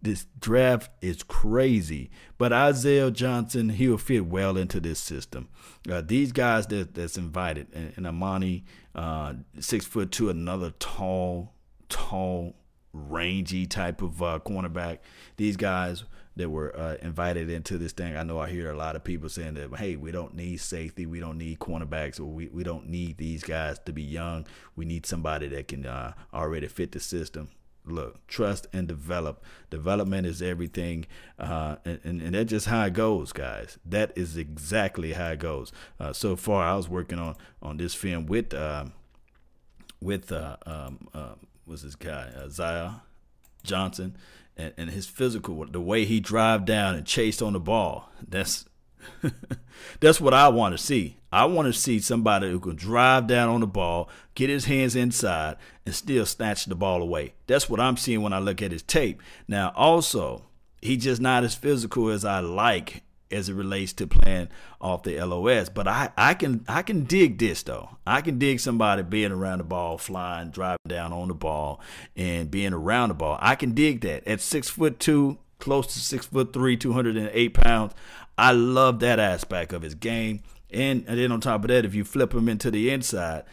this 0.02 0.26
draft 0.38 0.90
is 1.02 1.22
crazy. 1.22 2.10
But 2.38 2.52
Isaiah 2.52 3.10
Johnson, 3.10 3.70
he'll 3.70 3.98
fit 3.98 4.26
well 4.26 4.56
into 4.56 4.80
this 4.80 4.98
system. 4.98 5.48
Uh, 5.90 6.02
these 6.04 6.32
guys 6.32 6.66
that 6.68 6.94
that's 6.94 7.16
invited, 7.16 7.68
and, 7.72 7.92
and 7.96 8.06
Amani, 8.06 8.64
uh, 8.94 9.34
six 9.58 9.84
foot 9.84 10.10
two, 10.10 10.30
another 10.30 10.70
tall, 10.78 11.54
tall, 11.88 12.54
rangy 12.92 13.66
type 13.66 14.02
of 14.02 14.22
uh, 14.22 14.38
cornerback. 14.44 14.98
These 15.36 15.56
guys 15.56 16.04
that 16.36 16.48
were 16.48 16.74
uh, 16.78 16.96
invited 17.02 17.50
into 17.50 17.76
this 17.76 17.92
thing. 17.92 18.16
I 18.16 18.22
know 18.22 18.38
I 18.38 18.48
hear 18.48 18.70
a 18.70 18.76
lot 18.76 18.96
of 18.96 19.04
people 19.04 19.28
saying 19.28 19.54
that, 19.54 19.74
hey, 19.76 19.96
we 19.96 20.10
don't 20.10 20.34
need 20.34 20.58
safety, 20.60 21.04
we 21.04 21.20
don't 21.20 21.36
need 21.36 21.58
cornerbacks, 21.58 22.18
or 22.18 22.24
we, 22.24 22.48
we 22.48 22.62
don't 22.62 22.88
need 22.88 23.18
these 23.18 23.42
guys 23.42 23.78
to 23.80 23.92
be 23.92 24.02
young. 24.02 24.46
We 24.76 24.84
need 24.84 25.04
somebody 25.04 25.48
that 25.48 25.68
can 25.68 25.84
uh, 25.84 26.14
already 26.32 26.68
fit 26.68 26.92
the 26.92 27.00
system 27.00 27.50
look, 27.90 28.26
trust 28.26 28.66
and 28.72 28.88
develop. 28.88 29.42
Development 29.70 30.26
is 30.26 30.40
everything, 30.40 31.06
uh, 31.38 31.76
and, 31.84 32.00
and, 32.04 32.22
and, 32.22 32.34
that's 32.34 32.50
just 32.50 32.66
how 32.66 32.84
it 32.84 32.92
goes, 32.92 33.32
guys. 33.32 33.78
That 33.84 34.12
is 34.16 34.36
exactly 34.36 35.12
how 35.12 35.30
it 35.32 35.38
goes. 35.38 35.72
Uh, 35.98 36.12
so 36.12 36.36
far, 36.36 36.64
I 36.64 36.74
was 36.74 36.88
working 36.88 37.18
on 37.18 37.36
on 37.62 37.76
this 37.76 37.94
film 37.94 38.26
with 38.26 38.54
uh, 38.54 38.86
with 40.00 40.32
uh, 40.32 40.56
um, 40.66 41.08
uh, 41.14 41.34
what's 41.64 41.82
this 41.82 41.94
guy 41.94 42.30
Isaiah 42.38 43.02
Johnson, 43.62 44.16
and, 44.56 44.72
and 44.76 44.90
his 44.90 45.06
physical, 45.06 45.64
the 45.66 45.80
way 45.80 46.04
he 46.04 46.20
drive 46.20 46.64
down 46.64 46.94
and 46.94 47.06
chased 47.06 47.42
on 47.42 47.52
the 47.52 47.60
ball. 47.60 48.10
That's 48.26 48.66
That's 50.00 50.20
what 50.20 50.34
I 50.34 50.48
want 50.48 50.76
to 50.76 50.82
see. 50.82 51.16
I 51.32 51.44
want 51.44 51.66
to 51.66 51.72
see 51.72 52.00
somebody 52.00 52.50
who 52.50 52.58
can 52.58 52.76
drive 52.76 53.26
down 53.26 53.48
on 53.48 53.60
the 53.60 53.66
ball, 53.66 54.08
get 54.34 54.50
his 54.50 54.64
hands 54.64 54.96
inside, 54.96 55.56
and 55.86 55.94
still 55.94 56.26
snatch 56.26 56.64
the 56.64 56.74
ball 56.74 57.02
away. 57.02 57.34
That's 57.46 57.68
what 57.68 57.80
I'm 57.80 57.96
seeing 57.96 58.22
when 58.22 58.32
I 58.32 58.38
look 58.38 58.62
at 58.62 58.72
his 58.72 58.82
tape. 58.82 59.22
Now, 59.46 59.72
also, 59.76 60.46
he's 60.82 61.04
just 61.04 61.20
not 61.20 61.44
as 61.44 61.54
physical 61.54 62.08
as 62.08 62.24
I 62.24 62.40
like 62.40 63.02
as 63.30 63.48
it 63.48 63.54
relates 63.54 63.92
to 63.92 64.06
playing 64.06 64.48
off 64.80 65.04
the 65.04 65.20
LOS. 65.20 65.68
But 65.68 65.86
I, 65.86 66.10
I 66.16 66.34
can 66.34 66.64
I 66.68 66.82
can 66.82 67.04
dig 67.04 67.38
this 67.38 67.62
though. 67.62 67.96
I 68.06 68.20
can 68.20 68.38
dig 68.38 68.60
somebody 68.60 69.02
being 69.02 69.32
around 69.32 69.58
the 69.58 69.64
ball, 69.64 69.98
flying, 69.98 70.50
driving 70.50 70.78
down 70.88 71.12
on 71.12 71.28
the 71.28 71.34
ball, 71.34 71.80
and 72.16 72.50
being 72.50 72.72
around 72.72 73.10
the 73.10 73.14
ball. 73.14 73.38
I 73.40 73.54
can 73.54 73.72
dig 73.72 74.00
that. 74.02 74.26
At 74.26 74.40
six 74.40 74.68
foot 74.68 74.98
two, 74.98 75.38
close 75.60 75.86
to 75.88 75.98
six 75.98 76.26
foot 76.26 76.52
three, 76.52 76.76
two 76.76 76.92
hundred 76.92 77.16
and 77.16 77.30
eight 77.32 77.54
pounds, 77.54 77.92
I 78.36 78.52
love 78.52 79.00
that 79.00 79.18
aspect 79.18 79.72
of 79.72 79.82
his 79.82 79.94
game. 79.94 80.42
And, 80.72 81.04
and 81.06 81.18
then 81.18 81.32
on 81.32 81.40
top 81.40 81.62
of 81.62 81.68
that, 81.68 81.84
if 81.84 81.94
you 81.94 82.04
flip 82.04 82.32
him 82.32 82.48
into 82.48 82.70
the 82.70 82.90
inside, 82.90 83.44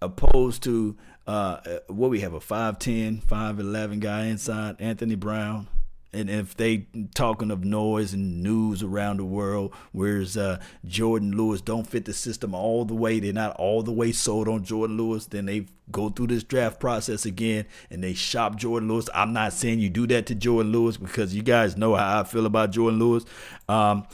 opposed 0.00 0.62
to 0.64 0.96
uh, 1.26 1.58
what 1.88 2.10
we 2.10 2.20
have 2.20 2.32
a 2.32 2.40
5'10, 2.40 3.24
5'11 3.24 4.00
guy 4.00 4.26
inside, 4.26 4.76
Anthony 4.78 5.14
Brown. 5.14 5.68
And 6.12 6.28
if 6.28 6.56
they 6.56 6.86
talking 7.14 7.50
of 7.50 7.64
noise 7.64 8.12
and 8.12 8.42
news 8.42 8.82
around 8.82 9.18
the 9.18 9.24
world, 9.24 9.72
whereas 9.92 10.36
uh, 10.36 10.60
Jourdan 10.86 11.34
Lewis 11.34 11.60
don't 11.60 11.86
fit 11.86 12.04
the 12.04 12.12
system 12.12 12.54
all 12.54 12.84
the 12.84 12.94
way, 12.94 13.20
they're 13.20 13.32
not 13.32 13.54
all 13.56 13.82
the 13.82 13.92
way 13.92 14.10
sold 14.10 14.48
on 14.48 14.64
Jourdan 14.64 14.96
Lewis. 14.96 15.26
Then 15.26 15.46
they 15.46 15.66
go 15.92 16.08
through 16.08 16.28
this 16.28 16.42
draft 16.42 16.80
process 16.80 17.24
again 17.24 17.66
and 17.90 18.02
they 18.02 18.14
shop 18.14 18.56
Jourdan 18.56 18.88
Lewis. 18.88 19.08
I'm 19.14 19.32
not 19.32 19.52
saying 19.52 19.78
you 19.78 19.88
do 19.88 20.06
that 20.08 20.26
to 20.26 20.34
Jourdan 20.34 20.72
Lewis 20.72 20.96
because 20.96 21.34
you 21.34 21.42
guys 21.42 21.76
know 21.76 21.94
how 21.94 22.20
I 22.20 22.24
feel 22.24 22.46
about 22.46 22.72
Jourdan 22.72 22.98
Lewis. 22.98 23.24
Um, 23.68 24.06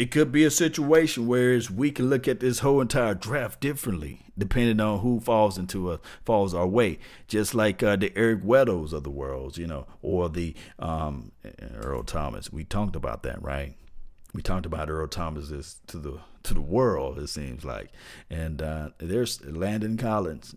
it 0.00 0.10
could 0.10 0.32
be 0.32 0.44
a 0.44 0.50
situation 0.50 1.26
where 1.26 1.60
we 1.76 1.90
can 1.90 2.08
look 2.08 2.26
at 2.26 2.40
this 2.40 2.60
whole 2.60 2.80
entire 2.80 3.12
draft 3.12 3.60
differently, 3.60 4.22
depending 4.38 4.80
on 4.80 5.00
who 5.00 5.20
falls 5.20 5.58
into 5.58 5.92
a 5.92 6.00
falls 6.24 6.54
our 6.54 6.66
way. 6.66 6.98
Just 7.28 7.54
like 7.54 7.82
uh, 7.82 7.96
the 7.96 8.10
Eric 8.16 8.42
Weddles 8.42 8.94
of 8.94 9.02
the 9.04 9.10
world, 9.10 9.58
you 9.58 9.66
know, 9.66 9.86
or 10.00 10.30
the 10.30 10.54
um, 10.78 11.32
Earl 11.74 12.02
Thomas. 12.02 12.50
We 12.50 12.64
talked 12.64 12.96
about 12.96 13.24
that, 13.24 13.42
right? 13.42 13.74
We 14.32 14.40
talked 14.40 14.64
about 14.64 14.88
Earl 14.88 15.06
Thomas 15.06 15.52
as 15.52 15.76
to 15.88 15.98
the 15.98 16.20
to 16.44 16.54
the 16.54 16.62
world. 16.62 17.18
It 17.18 17.28
seems 17.28 17.62
like, 17.62 17.92
and 18.30 18.62
uh, 18.62 18.90
there's 18.96 19.44
Landon 19.44 19.98
Collins. 19.98 20.54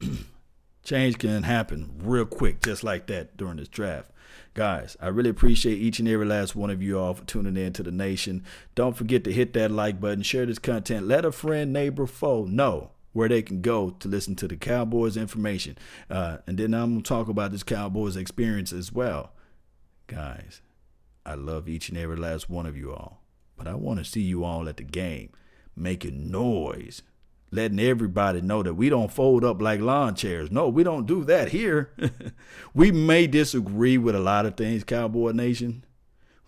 Change 0.82 1.18
can 1.18 1.42
happen 1.42 1.90
real 2.02 2.24
quick, 2.24 2.62
just 2.62 2.82
like 2.82 3.06
that 3.08 3.36
during 3.36 3.58
this 3.58 3.68
draft. 3.68 4.12
Guys, 4.54 4.96
I 5.00 5.08
really 5.08 5.30
appreciate 5.30 5.78
each 5.78 5.98
and 5.98 6.08
every 6.08 6.26
last 6.26 6.56
one 6.56 6.70
of 6.70 6.82
you 6.82 6.98
all 6.98 7.14
for 7.14 7.24
tuning 7.24 7.56
in 7.56 7.72
to 7.74 7.82
the 7.82 7.90
nation. 7.90 8.44
Don't 8.74 8.96
forget 8.96 9.24
to 9.24 9.32
hit 9.32 9.52
that 9.54 9.70
like 9.70 10.00
button, 10.00 10.22
share 10.22 10.46
this 10.46 10.58
content, 10.58 11.06
let 11.06 11.24
a 11.24 11.32
friend, 11.32 11.72
neighbor, 11.72 12.06
foe 12.06 12.44
know 12.44 12.90
where 13.12 13.28
they 13.28 13.40
can 13.40 13.62
go 13.62 13.90
to 13.90 14.08
listen 14.08 14.36
to 14.36 14.46
the 14.46 14.56
Cowboys 14.56 15.16
information. 15.16 15.78
Uh, 16.10 16.38
and 16.46 16.58
then 16.58 16.74
I'm 16.74 16.92
going 16.92 17.02
to 17.02 17.08
talk 17.08 17.28
about 17.28 17.50
this 17.50 17.62
Cowboys 17.62 18.14
experience 18.14 18.72
as 18.72 18.92
well. 18.92 19.32
Guys, 20.06 20.60
I 21.24 21.34
love 21.34 21.68
each 21.68 21.88
and 21.88 21.96
every 21.96 22.16
last 22.16 22.50
one 22.50 22.66
of 22.66 22.76
you 22.76 22.92
all, 22.92 23.22
but 23.56 23.66
I 23.66 23.74
want 23.74 23.98
to 24.00 24.04
see 24.04 24.20
you 24.20 24.44
all 24.44 24.68
at 24.68 24.76
the 24.76 24.84
game 24.84 25.30
making 25.74 26.30
noise 26.30 27.02
letting 27.50 27.80
everybody 27.80 28.40
know 28.40 28.62
that 28.62 28.74
we 28.74 28.88
don't 28.88 29.12
fold 29.12 29.44
up 29.44 29.60
like 29.60 29.80
lawn 29.80 30.14
chairs. 30.14 30.50
No, 30.50 30.68
we 30.68 30.82
don't 30.82 31.06
do 31.06 31.24
that 31.24 31.50
here. 31.50 31.90
we 32.74 32.90
may 32.90 33.26
disagree 33.26 33.98
with 33.98 34.14
a 34.14 34.20
lot 34.20 34.46
of 34.46 34.56
things, 34.56 34.84
Cowboy 34.84 35.32
Nation. 35.32 35.84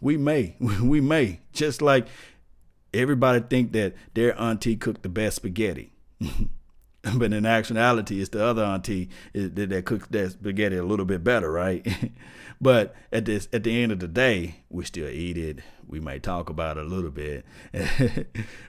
We 0.00 0.16
may. 0.16 0.56
We 0.82 1.00
may. 1.00 1.40
Just 1.52 1.82
like 1.82 2.06
everybody 2.92 3.40
think 3.40 3.72
that 3.72 3.94
their 4.14 4.38
auntie 4.40 4.76
cooked 4.76 5.02
the 5.02 5.08
best 5.08 5.36
spaghetti. 5.36 5.92
but 7.14 7.32
in 7.32 7.46
actuality, 7.46 8.20
it's 8.20 8.30
the 8.30 8.44
other 8.44 8.64
auntie 8.64 9.08
that, 9.32 9.68
that 9.68 9.84
cooks 9.84 10.08
that 10.10 10.32
spaghetti 10.32 10.76
a 10.76 10.84
little 10.84 11.04
bit 11.04 11.22
better, 11.22 11.50
right? 11.50 11.86
but 12.60 12.94
at 13.12 13.24
this, 13.24 13.48
at 13.52 13.62
the 13.62 13.82
end 13.82 13.92
of 13.92 14.00
the 14.00 14.08
day, 14.08 14.62
we 14.68 14.84
still 14.84 15.08
eat 15.08 15.38
it. 15.38 15.60
We 15.86 16.00
might 16.00 16.22
talk 16.22 16.50
about 16.50 16.76
it 16.76 16.84
a 16.84 16.88
little 16.88 17.10
bit, 17.10 17.46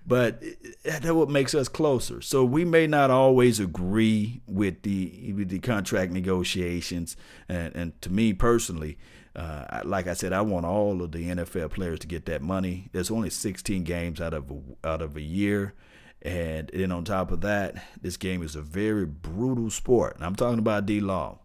but 0.07 0.41
that's 0.85 1.05
what 1.11 1.29
makes 1.29 1.53
us 1.53 1.67
closer. 1.67 2.21
So 2.21 2.45
we 2.45 2.63
may 2.63 2.87
not 2.87 3.11
always 3.11 3.59
agree 3.59 4.41
with 4.47 4.83
the 4.83 5.33
with 5.35 5.49
the 5.49 5.59
contract 5.59 6.13
negotiations, 6.13 7.17
and, 7.47 7.75
and 7.75 8.01
to 8.01 8.09
me 8.09 8.33
personally. 8.33 8.97
Uh, 9.35 9.81
like 9.85 10.07
I 10.07 10.15
said, 10.15 10.33
I 10.33 10.41
want 10.41 10.65
all 10.65 11.01
of 11.01 11.11
the 11.11 11.29
NFL 11.29 11.71
players 11.71 11.99
to 11.99 12.07
get 12.07 12.25
that 12.25 12.41
money. 12.41 12.89
There's 12.91 13.11
only 13.11 13.29
16 13.29 13.83
games 13.83 14.19
out 14.19 14.33
of 14.33 14.51
a, 14.51 14.87
out 14.87 15.01
of 15.01 15.15
a 15.15 15.21
year. 15.21 15.75
And 16.21 16.69
then 16.73 16.91
on 16.91 17.05
top 17.05 17.31
of 17.31 17.41
that, 17.41 17.81
this 18.01 18.17
game 18.17 18.43
is 18.43 18.55
a 18.55 18.61
very 18.61 19.05
brutal 19.05 19.69
sport. 19.69 20.15
And 20.15 20.25
I'm 20.25 20.35
talking 20.35 20.59
about 20.59 20.85
D 20.85 20.99
Law. 20.99 21.39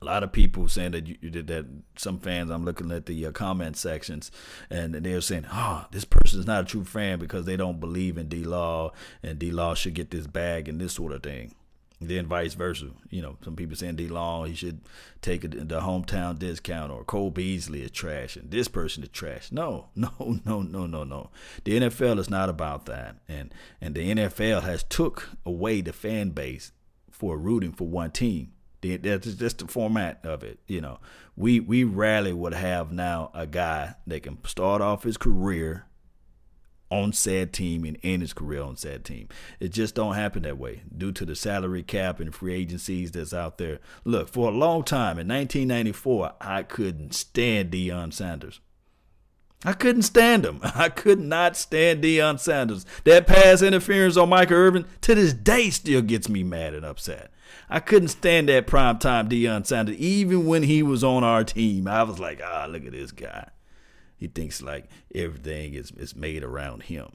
A 0.00 0.04
lot 0.04 0.24
of 0.24 0.32
people 0.32 0.66
saying 0.66 0.92
that 0.92 1.06
you, 1.06 1.30
did 1.30 1.46
that 1.46 1.64
some 1.96 2.18
fans. 2.18 2.50
I'm 2.50 2.64
looking 2.64 2.90
at 2.90 3.06
the 3.06 3.26
uh, 3.26 3.30
comment 3.30 3.76
sections, 3.76 4.32
and 4.68 4.94
they're 4.94 5.20
saying, 5.20 5.46
"Oh, 5.52 5.86
this 5.92 6.04
person 6.04 6.40
is 6.40 6.46
not 6.46 6.64
a 6.64 6.66
true 6.66 6.84
fan 6.84 7.20
because 7.20 7.44
they 7.44 7.56
don't 7.56 7.78
believe 7.78 8.18
in 8.18 8.28
D 8.28 8.42
Law, 8.42 8.92
and 9.22 9.38
D 9.38 9.52
Law 9.52 9.74
should 9.74 9.94
get 9.94 10.10
this 10.10 10.26
bag 10.26 10.68
and 10.68 10.80
this 10.80 10.94
sort 10.94 11.12
of 11.12 11.22
thing." 11.22 11.54
Then 12.08 12.26
vice 12.26 12.54
versa. 12.54 12.90
You 13.10 13.22
know, 13.22 13.36
some 13.44 13.56
people 13.56 13.76
saying 13.76 13.96
D 13.96 14.08
Long 14.08 14.46
he 14.46 14.54
should 14.54 14.80
take 15.20 15.42
the 15.42 15.80
hometown 15.80 16.38
discount, 16.38 16.92
or 16.92 17.04
Cole 17.04 17.30
Beasley 17.30 17.82
is 17.82 17.90
trash, 17.90 18.36
and 18.36 18.50
this 18.50 18.68
person 18.68 19.02
is 19.02 19.08
trash. 19.10 19.52
No, 19.52 19.88
no, 19.94 20.10
no, 20.44 20.62
no, 20.62 20.86
no, 20.86 21.04
no. 21.04 21.30
The 21.64 21.80
NFL 21.80 22.18
is 22.18 22.30
not 22.30 22.48
about 22.48 22.86
that, 22.86 23.16
and 23.28 23.54
and 23.80 23.94
the 23.94 24.14
NFL 24.14 24.62
has 24.62 24.82
took 24.84 25.30
away 25.44 25.80
the 25.80 25.92
fan 25.92 26.30
base 26.30 26.72
for 27.10 27.36
rooting 27.38 27.72
for 27.72 27.86
one 27.86 28.10
team. 28.10 28.52
That's 28.80 29.34
just 29.34 29.58
the 29.58 29.68
format 29.68 30.20
of 30.24 30.42
it. 30.42 30.58
You 30.66 30.80
know, 30.80 30.98
we 31.36 31.60
we 31.60 31.84
rarely 31.84 32.32
would 32.32 32.54
have 32.54 32.92
now 32.92 33.30
a 33.32 33.46
guy 33.46 33.94
that 34.06 34.22
can 34.24 34.44
start 34.44 34.82
off 34.82 35.04
his 35.04 35.16
career 35.16 35.86
on 36.92 37.10
said 37.12 37.54
team 37.54 37.84
and 37.84 37.96
end 38.02 38.20
his 38.20 38.34
career 38.34 38.60
on 38.62 38.76
said 38.76 39.02
team. 39.02 39.26
It 39.58 39.70
just 39.70 39.94
don't 39.94 40.14
happen 40.14 40.42
that 40.42 40.58
way 40.58 40.82
due 40.96 41.10
to 41.12 41.24
the 41.24 41.34
salary 41.34 41.82
cap 41.82 42.20
and 42.20 42.34
free 42.34 42.54
agencies 42.54 43.10
that's 43.10 43.32
out 43.32 43.56
there. 43.56 43.78
Look, 44.04 44.28
for 44.28 44.48
a 44.48 44.54
long 44.54 44.84
time 44.84 45.18
in 45.18 45.26
1994, 45.26 46.34
I 46.40 46.62
couldn't 46.62 47.14
stand 47.14 47.70
Deion 47.70 48.12
Sanders. 48.12 48.60
I 49.64 49.72
couldn't 49.72 50.02
stand 50.02 50.44
him. 50.44 50.60
I 50.74 50.90
could 50.90 51.18
not 51.18 51.56
stand 51.56 52.04
Deion 52.04 52.38
Sanders. 52.38 52.84
That 53.04 53.26
pass 53.26 53.62
interference 53.62 54.18
on 54.18 54.28
Michael 54.28 54.58
Irvin 54.58 54.84
to 55.00 55.14
this 55.14 55.32
day 55.32 55.70
still 55.70 56.02
gets 56.02 56.28
me 56.28 56.42
mad 56.42 56.74
and 56.74 56.84
upset. 56.84 57.30
I 57.70 57.80
couldn't 57.80 58.08
stand 58.08 58.50
that 58.50 58.66
prime 58.66 58.98
time 58.98 59.30
Deion 59.30 59.66
Sanders. 59.66 59.96
Even 59.96 60.44
when 60.46 60.64
he 60.64 60.82
was 60.82 61.02
on 61.02 61.24
our 61.24 61.42
team, 61.42 61.88
I 61.88 62.02
was 62.02 62.18
like, 62.18 62.42
ah, 62.44 62.66
look 62.68 62.84
at 62.84 62.92
this 62.92 63.12
guy. 63.12 63.48
He 64.22 64.28
thinks 64.28 64.62
like 64.62 64.84
everything 65.12 65.74
is, 65.74 65.90
is 65.96 66.14
made 66.14 66.44
around 66.44 66.84
him. 66.84 67.08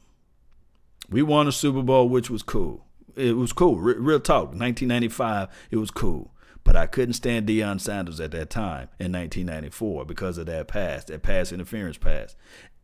We 1.10 1.22
won 1.22 1.48
a 1.48 1.54
Super 1.54 1.82
Bowl, 1.82 2.10
which 2.10 2.30
was 2.30 2.43
cool. 2.43 2.86
It 3.15 3.38
was 3.38 3.54
cool. 3.54 3.78
real 3.78 4.20
talk. 4.20 4.48
1995, 4.48 5.48
it 5.72 5.78
was 5.78 5.89
cool. 5.89 6.34
But 6.65 6.76
I 6.76 6.86
couldn't 6.86 7.13
stand 7.13 7.48
Deion 7.48 7.80
Sanders 7.80 8.20
at 8.20 8.32
that 8.32 8.50
time 8.50 8.89
in 9.00 9.13
1994 9.13 10.04
because 10.04 10.38
of 10.38 10.48
that 10.48 10.67
pass, 10.67 11.06
that 11.06 11.24
pass 11.24 11.54
interference 11.54 11.98
pass. 11.98 12.36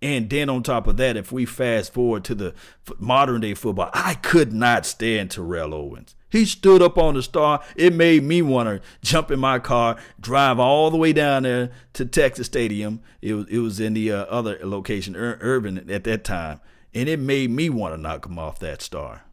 And 0.02 0.30
then 0.30 0.50
on 0.50 0.64
top 0.64 0.88
of 0.88 0.96
that, 0.96 1.18
if 1.18 1.34
we 1.34 1.46
fast 1.46 1.92
forward 1.92 2.24
to 2.24 2.34
the 2.34 2.56
modern 2.98 3.42
day 3.42 3.56
football, 3.56 3.90
I 3.94 4.14
could 4.14 4.54
not 4.54 4.86
stand 4.86 5.32
Terrell 5.32 5.74
Owens. 5.74 6.16
He 6.34 6.46
stood 6.46 6.82
up 6.82 6.98
on 6.98 7.14
the 7.14 7.22
star. 7.22 7.64
It 7.76 7.94
made 7.94 8.24
me 8.24 8.42
want 8.42 8.68
to 8.68 8.82
jump 9.04 9.30
in 9.30 9.40
my 9.40 9.60
car, 9.60 9.98
drive 10.20 10.60
all 10.60 10.90
the 10.90 10.98
way 10.98 11.14
down 11.14 11.44
there 11.44 11.70
to 11.94 12.08
Texas 12.08 12.48
Stadium. 12.48 13.02
It 13.22 13.36
was 13.36 13.48
it 13.50 13.60
was 13.60 13.80
in 13.80 13.94
the 13.94 14.12
uh, 14.12 14.24
other 14.24 14.58
location, 14.64 15.16
Ir- 15.16 15.38
Irvin, 15.42 15.88
at 15.92 16.04
that 16.06 16.24
time, 16.24 16.60
and 16.92 17.08
it 17.08 17.20
made 17.20 17.52
me 17.52 17.70
want 17.70 17.94
to 17.94 18.02
knock 18.02 18.26
him 18.26 18.40
off 18.40 18.58
that 18.62 18.82
star. 18.82 19.26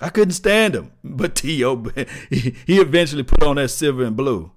I 0.00 0.08
couldn't 0.08 0.34
stand 0.34 0.76
him. 0.76 0.92
But 1.02 1.34
T.O., 1.34 1.76
he 2.30 2.54
eventually 2.80 3.24
put 3.24 3.42
on 3.42 3.56
that 3.56 3.70
silver 3.70 4.04
and 4.04 4.16
blue. 4.16 4.52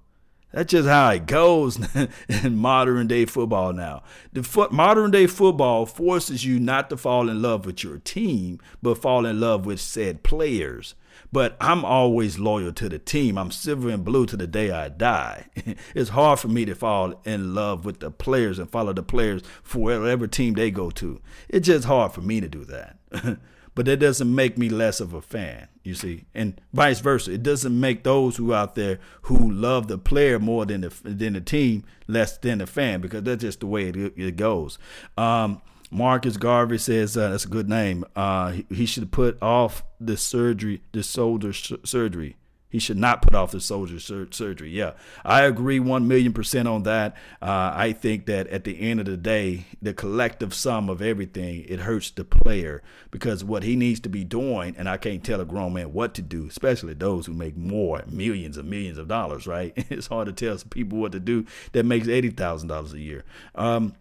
That's 0.52 0.70
just 0.70 0.88
how 0.88 1.10
it 1.10 1.26
goes 1.26 1.80
in 2.28 2.56
modern 2.56 3.08
day 3.08 3.24
football 3.24 3.72
now. 3.72 4.04
The 4.32 4.44
fo- 4.44 4.70
modern 4.70 5.10
day 5.10 5.26
football 5.26 5.86
forces 5.86 6.44
you 6.44 6.60
not 6.60 6.88
to 6.90 6.96
fall 6.96 7.28
in 7.28 7.42
love 7.42 7.66
with 7.66 7.82
your 7.82 7.98
team, 7.98 8.60
but 8.80 9.02
fall 9.02 9.26
in 9.26 9.40
love 9.40 9.66
with 9.66 9.80
said 9.80 10.22
players. 10.22 10.94
But 11.32 11.56
I'm 11.60 11.84
always 11.84 12.38
loyal 12.38 12.72
to 12.72 12.88
the 12.88 12.98
team. 12.98 13.36
I'm 13.36 13.50
silver 13.50 13.90
and 13.90 14.04
blue 14.04 14.26
to 14.26 14.36
the 14.36 14.46
day 14.46 14.70
I 14.70 14.88
die. 14.88 15.46
it's 15.94 16.10
hard 16.10 16.38
for 16.38 16.48
me 16.48 16.64
to 16.64 16.74
fall 16.74 17.20
in 17.24 17.54
love 17.54 17.84
with 17.84 18.00
the 18.00 18.10
players 18.10 18.58
and 18.58 18.70
follow 18.70 18.92
the 18.92 19.02
players 19.02 19.42
for 19.62 19.78
whatever 19.78 20.26
team 20.26 20.54
they 20.54 20.70
go 20.70 20.90
to. 20.90 21.20
It's 21.48 21.66
just 21.66 21.86
hard 21.86 22.12
for 22.12 22.22
me 22.22 22.40
to 22.40 22.48
do 22.48 22.64
that. 22.64 22.96
but 23.78 23.86
that 23.86 23.98
doesn't 23.98 24.34
make 24.34 24.58
me 24.58 24.68
less 24.68 24.98
of 24.98 25.14
a 25.14 25.22
fan, 25.22 25.68
you 25.84 25.94
see, 25.94 26.24
and 26.34 26.60
vice 26.72 26.98
versa. 26.98 27.32
It 27.34 27.44
doesn't 27.44 27.78
make 27.78 28.02
those 28.02 28.36
who 28.36 28.52
out 28.52 28.74
there 28.74 28.98
who 29.22 29.52
love 29.52 29.86
the 29.86 29.98
player 29.98 30.40
more 30.40 30.66
than 30.66 30.80
the 30.80 30.92
than 31.04 31.34
the 31.34 31.40
team 31.40 31.84
less 32.08 32.36
than 32.38 32.58
the 32.58 32.66
fan 32.66 33.00
because 33.00 33.22
that's 33.22 33.42
just 33.42 33.60
the 33.60 33.66
way 33.66 33.88
it, 33.88 34.14
it 34.16 34.36
goes. 34.36 34.78
Um, 35.16 35.62
Marcus 35.90 36.36
Garvey 36.36 36.78
says 36.78 37.16
uh, 37.16 37.30
that's 37.30 37.44
a 37.44 37.48
good 37.48 37.68
name. 37.68 38.04
Uh, 38.14 38.52
he, 38.52 38.66
he 38.70 38.86
should 38.86 39.10
put 39.10 39.40
off 39.42 39.82
the 40.00 40.16
surgery, 40.16 40.82
the 40.92 41.02
shoulder 41.02 41.52
surgery. 41.52 42.36
He 42.70 42.78
should 42.78 42.98
not 42.98 43.22
put 43.22 43.34
off 43.34 43.52
the 43.52 43.60
soldier 43.60 43.98
sur- 43.98 44.28
surgery. 44.30 44.70
Yeah, 44.70 44.92
I 45.24 45.42
agree 45.42 45.80
one 45.80 46.06
million 46.06 46.34
percent 46.34 46.68
on 46.68 46.82
that. 46.82 47.16
Uh, 47.40 47.72
I 47.74 47.92
think 47.92 48.26
that 48.26 48.46
at 48.48 48.64
the 48.64 48.78
end 48.78 49.00
of 49.00 49.06
the 49.06 49.16
day, 49.16 49.64
the 49.80 49.94
collective 49.94 50.52
sum 50.52 50.90
of 50.90 51.00
everything 51.00 51.64
it 51.66 51.80
hurts 51.80 52.10
the 52.10 52.24
player 52.24 52.82
because 53.10 53.42
what 53.42 53.62
he 53.62 53.74
needs 53.74 54.00
to 54.00 54.10
be 54.10 54.22
doing, 54.22 54.74
and 54.76 54.86
I 54.86 54.98
can't 54.98 55.24
tell 55.24 55.40
a 55.40 55.46
grown 55.46 55.72
man 55.72 55.94
what 55.94 56.12
to 56.14 56.22
do, 56.22 56.46
especially 56.46 56.92
those 56.92 57.24
who 57.24 57.32
make 57.32 57.56
more 57.56 58.02
millions 58.06 58.58
and 58.58 58.68
millions 58.68 58.98
of 58.98 59.08
dollars. 59.08 59.46
Right? 59.46 59.72
It's 59.98 60.08
hard 60.08 60.26
to 60.26 60.32
tell 60.32 60.58
people 60.70 60.98
what 60.98 61.12
to 61.12 61.20
do 61.20 61.46
that 61.72 61.86
makes 61.86 62.06
eighty 62.06 62.30
thousand 62.30 62.68
dollars 62.68 62.92
a 62.92 63.00
year. 63.00 63.24
Um, 63.54 63.94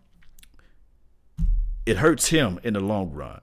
it 1.88 1.98
hurts 1.98 2.28
him 2.28 2.60
in 2.64 2.74
the 2.74 2.80
long 2.80 3.12
run 3.12 3.42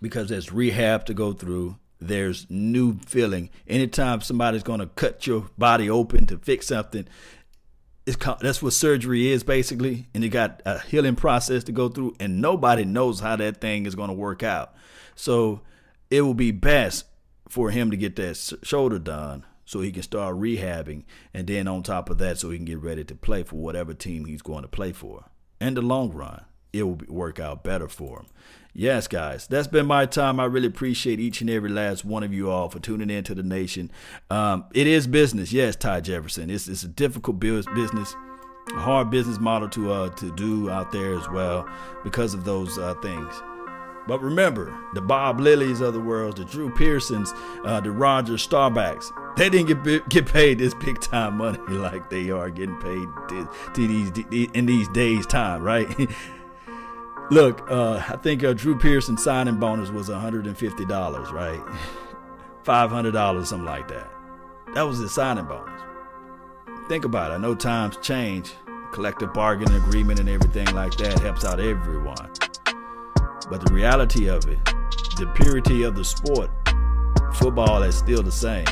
because 0.00 0.28
there's 0.28 0.52
rehab 0.52 1.04
to 1.06 1.14
go 1.14 1.32
through 1.32 1.76
there's 2.00 2.46
new 2.50 2.98
feeling. 3.06 3.50
Anytime 3.66 4.20
somebody's 4.20 4.62
going 4.62 4.80
to 4.80 4.86
cut 4.86 5.26
your 5.26 5.46
body 5.56 5.88
open 5.88 6.26
to 6.26 6.38
fix 6.38 6.66
something, 6.66 7.06
it's 8.06 8.16
that's 8.40 8.62
what 8.62 8.74
surgery 8.74 9.28
is 9.28 9.42
basically, 9.42 10.08
and 10.12 10.22
you 10.22 10.28
got 10.28 10.60
a 10.66 10.80
healing 10.80 11.16
process 11.16 11.64
to 11.64 11.72
go 11.72 11.88
through, 11.88 12.14
and 12.20 12.42
nobody 12.42 12.84
knows 12.84 13.20
how 13.20 13.36
that 13.36 13.60
thing 13.60 13.86
is 13.86 13.94
going 13.94 14.08
to 14.08 14.14
work 14.14 14.42
out. 14.42 14.74
So 15.14 15.62
it 16.10 16.20
will 16.20 16.34
be 16.34 16.50
best 16.50 17.06
for 17.48 17.70
him 17.70 17.90
to 17.90 17.96
get 17.96 18.16
that 18.16 18.58
shoulder 18.62 18.98
done 18.98 19.46
so 19.64 19.80
he 19.80 19.90
can 19.90 20.02
start 20.02 20.36
rehabbing, 20.36 21.04
and 21.32 21.46
then 21.46 21.66
on 21.66 21.82
top 21.82 22.10
of 22.10 22.18
that, 22.18 22.38
so 22.38 22.50
he 22.50 22.58
can 22.58 22.66
get 22.66 22.82
ready 22.82 23.04
to 23.04 23.14
play 23.14 23.42
for 23.42 23.56
whatever 23.56 23.94
team 23.94 24.26
he's 24.26 24.42
going 24.42 24.62
to 24.62 24.68
play 24.68 24.92
for. 24.92 25.24
In 25.58 25.72
the 25.72 25.80
long 25.80 26.12
run, 26.12 26.44
it 26.74 26.82
will 26.82 27.00
work 27.08 27.38
out 27.38 27.62
better 27.62 27.88
for 27.88 28.18
him. 28.20 28.26
Yes, 28.76 29.06
guys, 29.06 29.46
that's 29.46 29.68
been 29.68 29.86
my 29.86 30.04
time. 30.04 30.40
I 30.40 30.46
really 30.46 30.66
appreciate 30.66 31.20
each 31.20 31.40
and 31.40 31.48
every 31.48 31.70
last 31.70 32.04
one 32.04 32.24
of 32.24 32.34
you 32.34 32.50
all 32.50 32.68
for 32.68 32.80
tuning 32.80 33.08
in 33.08 33.22
to 33.24 33.34
the 33.34 33.44
nation. 33.44 33.92
Um, 34.30 34.64
it 34.74 34.88
is 34.88 35.06
business, 35.06 35.52
yes, 35.52 35.76
Ty 35.76 36.00
Jefferson. 36.00 36.50
It's, 36.50 36.66
it's 36.66 36.82
a 36.82 36.88
difficult 36.88 37.38
business, 37.38 38.16
a 38.74 38.80
hard 38.80 39.10
business 39.10 39.38
model 39.38 39.68
to 39.68 39.92
uh, 39.92 40.08
to 40.16 40.34
do 40.34 40.70
out 40.70 40.90
there 40.90 41.16
as 41.16 41.28
well 41.30 41.68
because 42.02 42.34
of 42.34 42.44
those 42.44 42.76
uh, 42.76 42.94
things. 42.94 43.32
But 44.08 44.20
remember, 44.20 44.76
the 44.92 45.00
Bob 45.00 45.38
Lillys 45.38 45.80
of 45.80 45.94
the 45.94 46.00
world, 46.00 46.36
the 46.36 46.44
Drew 46.44 46.70
Pearsons, 46.70 47.32
uh, 47.64 47.80
the 47.80 47.92
Roger 47.92 48.34
Staubachs, 48.34 49.12
they 49.36 49.48
didn't 49.48 49.84
get 49.84 50.08
get 50.08 50.26
paid 50.26 50.58
this 50.58 50.74
big 50.74 51.00
time 51.00 51.36
money 51.38 51.58
like 51.68 52.10
they 52.10 52.30
are 52.30 52.50
getting 52.50 52.80
paid 52.80 53.06
to, 53.28 53.48
to 53.74 53.86
these 53.86 54.48
in 54.52 54.66
these 54.66 54.88
days' 54.88 55.26
time, 55.26 55.62
right? 55.62 55.88
Look, 57.30 57.70
uh, 57.70 58.02
I 58.06 58.16
think 58.16 58.44
uh, 58.44 58.52
Drew 58.52 58.78
Pearson 58.78 59.16
signing 59.16 59.58
bonus 59.58 59.90
was 59.90 60.08
$150, 60.08 61.32
right? 61.32 61.60
$500, 62.64 63.46
something 63.46 63.64
like 63.64 63.88
that. 63.88 64.10
That 64.74 64.82
was 64.82 64.98
his 64.98 65.12
signing 65.12 65.46
bonus. 65.46 65.80
Think 66.88 67.04
about 67.06 67.30
it. 67.30 67.34
I 67.34 67.38
know 67.38 67.54
times 67.54 67.96
change. 68.02 68.52
Collective 68.92 69.32
bargaining 69.32 69.74
agreement 69.76 70.20
and 70.20 70.28
everything 70.28 70.72
like 70.74 70.96
that 70.98 71.18
helps 71.18 71.44
out 71.44 71.60
everyone. 71.60 72.30
But 73.50 73.64
the 73.64 73.72
reality 73.72 74.28
of 74.28 74.46
it, 74.46 74.62
the 75.16 75.30
purity 75.34 75.82
of 75.82 75.96
the 75.96 76.04
sport, 76.04 76.50
football 77.34 77.82
is 77.82 77.96
still 77.96 78.22
the 78.22 78.30
same. 78.30 78.66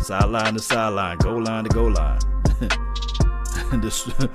Sideline 0.00 0.54
to 0.54 0.60
sideline, 0.60 1.18
goal 1.18 1.42
line 1.42 1.64
to 1.64 1.70
goal 1.70 1.92
line. 1.92 2.18
the, 3.70 4.30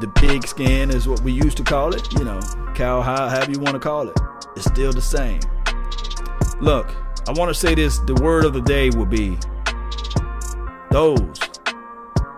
the 0.00 0.08
pig 0.08 0.46
skin 0.46 0.90
is 0.90 1.06
what 1.06 1.20
we 1.20 1.32
used 1.32 1.56
to 1.56 1.62
call 1.62 1.94
it, 1.94 2.12
you 2.12 2.24
know, 2.24 2.40
cow, 2.74 3.00
however 3.00 3.50
you 3.50 3.60
want 3.60 3.74
to 3.74 3.80
call 3.80 4.08
it. 4.08 4.18
It's 4.56 4.66
still 4.66 4.92
the 4.92 5.02
same. 5.02 5.40
Look, 6.60 6.88
I 7.28 7.32
want 7.32 7.48
to 7.48 7.54
say 7.54 7.74
this 7.74 7.98
the 8.00 8.14
word 8.14 8.44
of 8.44 8.52
the 8.52 8.60
day 8.60 8.90
will 8.90 9.06
be 9.06 9.38
those. 10.90 11.38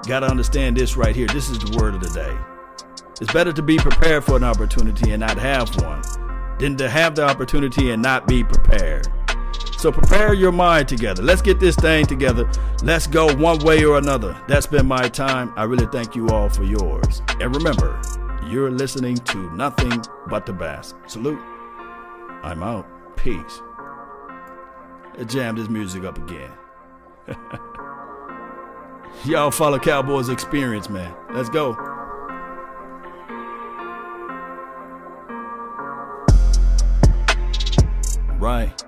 Got 0.07 0.21
to 0.21 0.27
understand 0.27 0.77
this 0.77 0.97
right 0.97 1.16
here. 1.16 1.27
This 1.27 1.51
is 1.51 1.59
the 1.59 1.77
word 1.79 1.95
of 1.95 2.01
the 2.01 2.11
day. 2.11 2.37
It's 3.21 3.33
better 3.33 3.53
to 3.53 3.62
be 3.62 3.79
prepared 3.79 4.25
for 4.25 4.37
an 4.37 4.45
opportunity 4.45 5.12
and 5.12 5.21
not 5.21 5.38
have 5.38 5.75
one 5.83 6.03
than 6.59 6.77
to 6.77 6.88
have 6.88 7.14
the 7.14 7.25
opportunity 7.25 7.90
and 7.90 8.03
not 8.03 8.29
be 8.29 8.45
prepared. 8.45 9.09
So 9.79 9.93
prepare 9.93 10.33
your 10.33 10.53
mind 10.53 10.89
together. 10.89 11.23
Let's 11.23 11.43
get 11.43 11.61
this 11.61 11.77
thing 11.77 12.07
together. 12.07 12.51
Let's 12.83 13.07
go 13.07 13.35
one 13.37 13.59
way 13.59 13.85
or 13.85 13.99
another. 13.99 14.41
That's 14.49 14.67
been 14.67 14.87
my 14.87 15.09
time. 15.09 15.53
I 15.57 15.65
really 15.65 15.87
thank 15.87 16.17
you 16.17 16.29
all 16.29 16.49
for 16.49 16.65
yours. 16.65 17.23
And 17.41 17.55
remember, 17.55 18.01
you're 18.47 18.71
listening 18.71 19.17
to 19.17 19.55
nothing 19.55 20.03
but 20.29 20.47
the 20.47 20.53
best. 20.53 20.95
Salute. 21.07 21.41
I'm 22.43 22.62
out. 22.62 22.87
Peace. 23.17 23.61
Let's 25.19 25.35
this 25.35 25.69
music 25.69 26.05
up 26.05 26.19
again. 26.19 26.53
Y'all 29.25 29.51
follow 29.51 29.79
Cowboys 29.79 30.29
Experience, 30.29 30.89
man. 30.89 31.15
Let's 31.33 31.49
go. 31.49 31.73
Right. 38.39 38.83